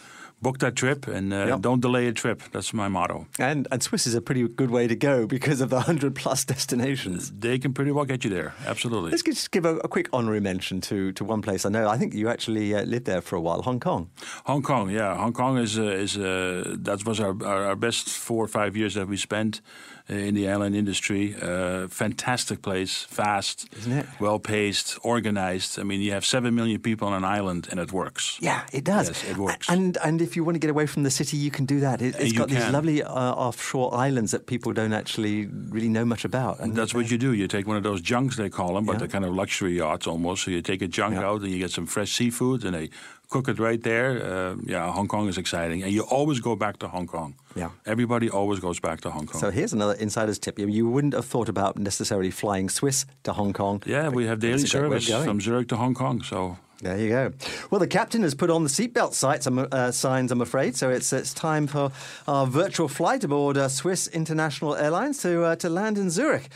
[0.41, 1.59] book that trip and uh, Yeah.
[1.61, 2.43] don't delay a trip.
[2.53, 3.26] That's my motto.
[3.41, 6.45] And and Swiss is a pretty good way to go because of the hundred plus
[6.45, 7.33] destinations.
[7.41, 8.53] They can pretty well get you there.
[8.66, 9.11] Absolutely.
[9.11, 11.89] Let's just give a, a quick honorary mention to, to one place I know.
[11.95, 14.11] I think you actually uh, lived there for a while, Hong Kong.
[14.45, 18.09] Hong Kong, yeah, Hong Kong is uh, is uh, that was our, our our best
[18.09, 19.61] four or five years that we spent
[20.09, 21.35] in the airline industry.
[21.41, 24.07] Uh, fantastic place, fast, Isn't it?
[24.21, 25.79] well paced, organized.
[25.79, 28.39] I mean, you have seven million people on an island, and it works.
[28.41, 29.09] Yeah, it does.
[29.09, 29.69] Yes, it works.
[29.69, 32.01] And and if you want to get away from the city, you can do that.
[32.03, 33.11] It, you got these lovely uh,
[33.47, 36.61] offshore islands that people don't actually really know much about.
[36.61, 37.33] And that's what you do.
[37.35, 38.99] You take one of those junks, they call them, but Yeah.
[39.01, 40.45] they're kind of luxury yachts almost.
[40.45, 42.91] So you take a junk out and you get some fresh seafood and they
[43.29, 44.11] cook it right there.
[44.24, 45.83] Uh, yeah, Hong Kong is exciting.
[45.83, 47.35] And you always go back to Hong Kong.
[47.55, 47.70] Yeah.
[47.87, 49.41] Everybody always goes back to Hong Kong.
[49.41, 50.59] So here's another insider's tip.
[50.59, 53.83] You- wouldn't have thought about necessarily flying Swiss to Hong Kong.
[53.87, 56.22] yeah, we have daily That's a great way of service from Zurich to Hong Kong.
[56.22, 57.33] So There you go.
[57.70, 60.76] Well, the captain has put on the seatbelt sights, I'm, uh, signs, I'm afraid.
[60.76, 61.91] So it's it's time for
[62.26, 66.49] our virtual flight aboard uh, Swiss International Airlines to uh, to land in Zurich.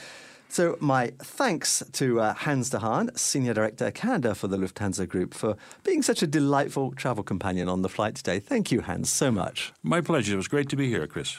[0.53, 5.33] So my thanks to uh, Hans de Haan, Senior Director Canada for the Lufthansa Group,
[5.33, 8.39] for being such a delightful travel companion on the flight today.
[8.39, 9.73] Thank you, Hans, so much.
[9.83, 10.35] my pleasure.
[10.35, 11.39] It was great to be here, Chris.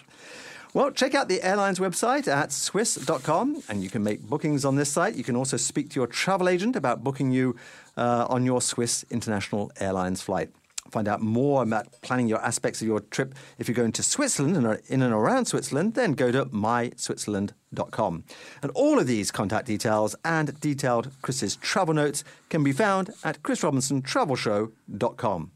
[0.73, 4.91] Well, check out the airline's website at swiss.com and you can make bookings on this
[4.91, 5.13] site.
[5.13, 7.55] You can also speak to your travel agent about booking you
[7.95, 10.49] uh, on your Swiss International Airlines flight.
[10.91, 13.33] Find out more about planning your aspects of your trip.
[13.57, 18.23] If you're going to Switzerland and are in and around Switzerland, then go to myswitzerland.com.
[18.61, 23.41] And all of these contact details and detailed Chris's travel notes can be found at
[23.41, 25.51] chrisrobinsontravelshow.com.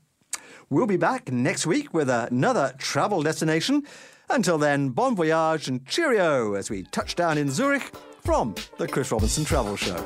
[0.69, 3.84] We'll be back next week with another travel destination.
[4.30, 7.84] Until then, bon voyage and cheerio as we touch down in Zurich
[8.23, 10.05] from the Chris Robinson Travel Show.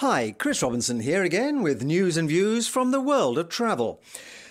[0.00, 4.00] Hi, Chris Robinson here again with news and views from the world of travel.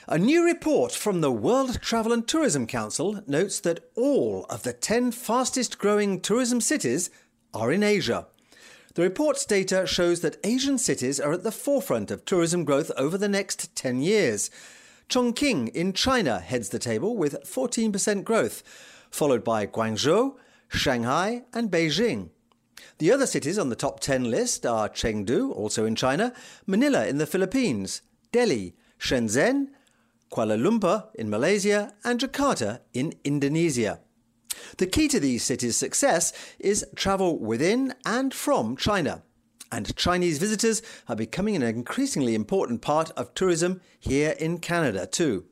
[0.08, 4.74] A new report from the World Travel and Tourism Council notes that all of the
[4.74, 7.10] 10 fastest growing tourism cities
[7.52, 8.28] are in Asia.
[8.93, 13.18] The report's data shows that Asian cities are at the forefront of tourism growth over
[13.18, 14.52] the next 10 years.
[15.10, 18.62] Chongqing in China heads the table with 14% growth,
[19.10, 20.36] followed by Guangzhou,
[20.68, 22.30] Shanghai, and Beijing.
[23.00, 26.34] The other cities on the top 10 list are Chengdu, also in China,
[26.68, 28.02] Manila in the Philippines,
[28.34, 29.70] Delhi, Shenzhen,
[30.30, 34.02] Kuala Lumpur in Malaysia, and Jakarta in Indonesia.
[34.80, 39.24] The key to these cities' success is travel within and from China.
[39.72, 45.45] And Chinese visitors are becoming an increasingly important part of tourism here in Canada, too.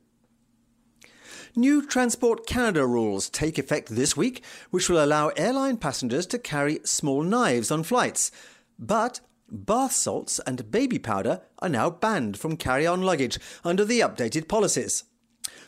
[1.58, 6.78] New Transport Canada rules take effect this week, which will allow airline passengers to carry
[6.84, 8.30] small knives on flights.
[8.78, 9.18] But
[9.50, 14.46] bath salts and baby powder are now banned from carry on luggage under the updated
[14.46, 15.02] policies.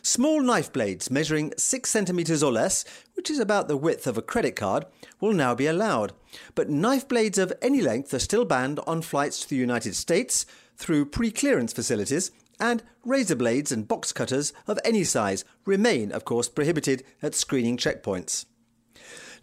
[0.01, 2.85] Small knife blades measuring 6 centimetres or less,
[3.15, 4.85] which is about the width of a credit card,
[5.19, 6.13] will now be allowed.
[6.55, 10.45] But knife blades of any length are still banned on flights to the United States
[10.77, 12.31] through pre clearance facilities,
[12.61, 17.75] and razor blades and box cutters of any size remain, of course, prohibited at screening
[17.75, 18.45] checkpoints.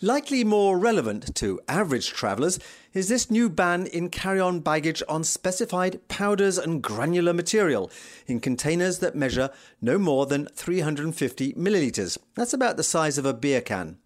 [0.01, 2.61] Likely more relevant to average travellers
[2.93, 7.91] is this new ban in carry on baggage on specified powders and granular material
[8.29, 9.51] in containers that measure
[9.83, 12.17] no more than 350 millilitres.
[12.37, 13.99] That's about the size of a beer can.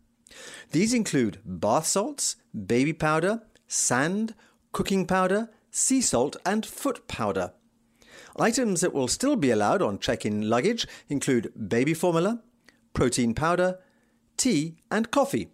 [0.71, 2.37] These include bath salts,
[2.67, 4.35] baby powder, sand,
[4.73, 7.53] cooking powder, sea salt, and foot powder.
[8.39, 12.43] Items that will still be allowed on check in luggage include baby formula,
[12.95, 13.79] protein powder,
[14.37, 15.49] tea, and coffee.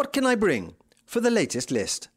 [0.00, 2.08] what can I bring for the latest list.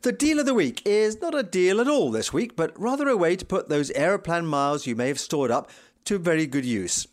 [0.00, 3.08] The deal of the week is not a deal at all this week, but rather
[3.08, 5.70] a way to put those Aeroplan miles you may have stored up
[6.06, 7.06] to very good use.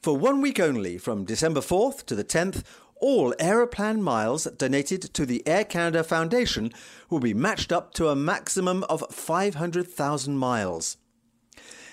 [0.00, 2.62] For one week only, from December 4th to the 10th,
[3.02, 6.72] all Aeroplan miles donated to the Air Canada Foundation
[7.10, 10.96] will be matched up to a maximum of 500,000 miles.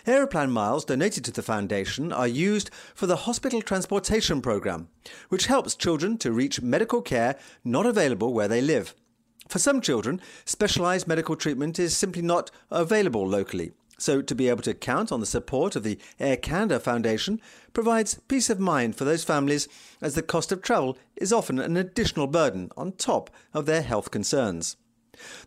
[0.07, 4.87] Aeroplan miles donated to the foundation are used for the Hospital Transportation Programme,
[5.29, 8.95] which helps children to reach medical care not available where they live.
[9.47, 13.73] For some children, specialised medical treatment is simply not available locally.
[13.97, 17.39] So, to be able to count on the support of the Air Canada Foundation
[17.71, 19.67] provides peace of mind for those families,
[20.01, 24.09] as the cost of travel is often an additional burden on top of their health
[24.09, 24.77] concerns.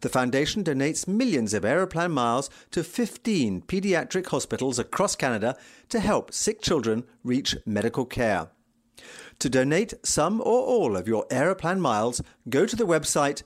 [0.00, 5.56] The Foundation donates millions of Aeroplan miles to 15 paediatric hospitals across Canada
[5.88, 8.48] to help sick children reach medical care.
[9.40, 13.42] To donate some or all of your Aeroplan miles, go to the website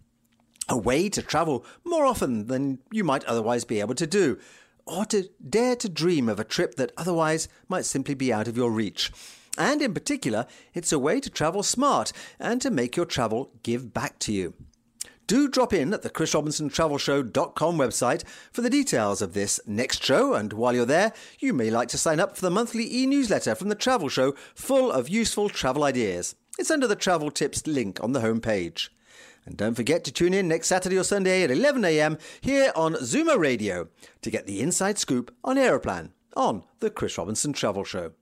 [0.69, 4.39] A way to travel more often than you might otherwise be able to do,
[4.85, 8.57] or to dare to dream of a trip that otherwise might simply be out of
[8.57, 9.13] your reach.
[9.57, 13.95] And in particular, it's a way to travel smart and to make your travel give
[13.95, 14.55] back to you.
[15.27, 19.59] Do drop in at the Chris Robinson Travel chrisrobinsontravelshow.com website for the details of this
[19.67, 22.93] next show, and while you're there, you may like to sign up for the monthly
[22.93, 26.37] e-newsletter from the Travel Show full of useful travel ideas.
[26.59, 28.89] It's under the travel tips link on the homepage.
[29.47, 33.39] And don't forget to tune in next Saturday or Sunday at 11am here on Zoomer
[33.39, 33.89] Radio
[34.23, 38.13] to get the inside scoop on Aeroplan on the Chris Robinson Travel Show.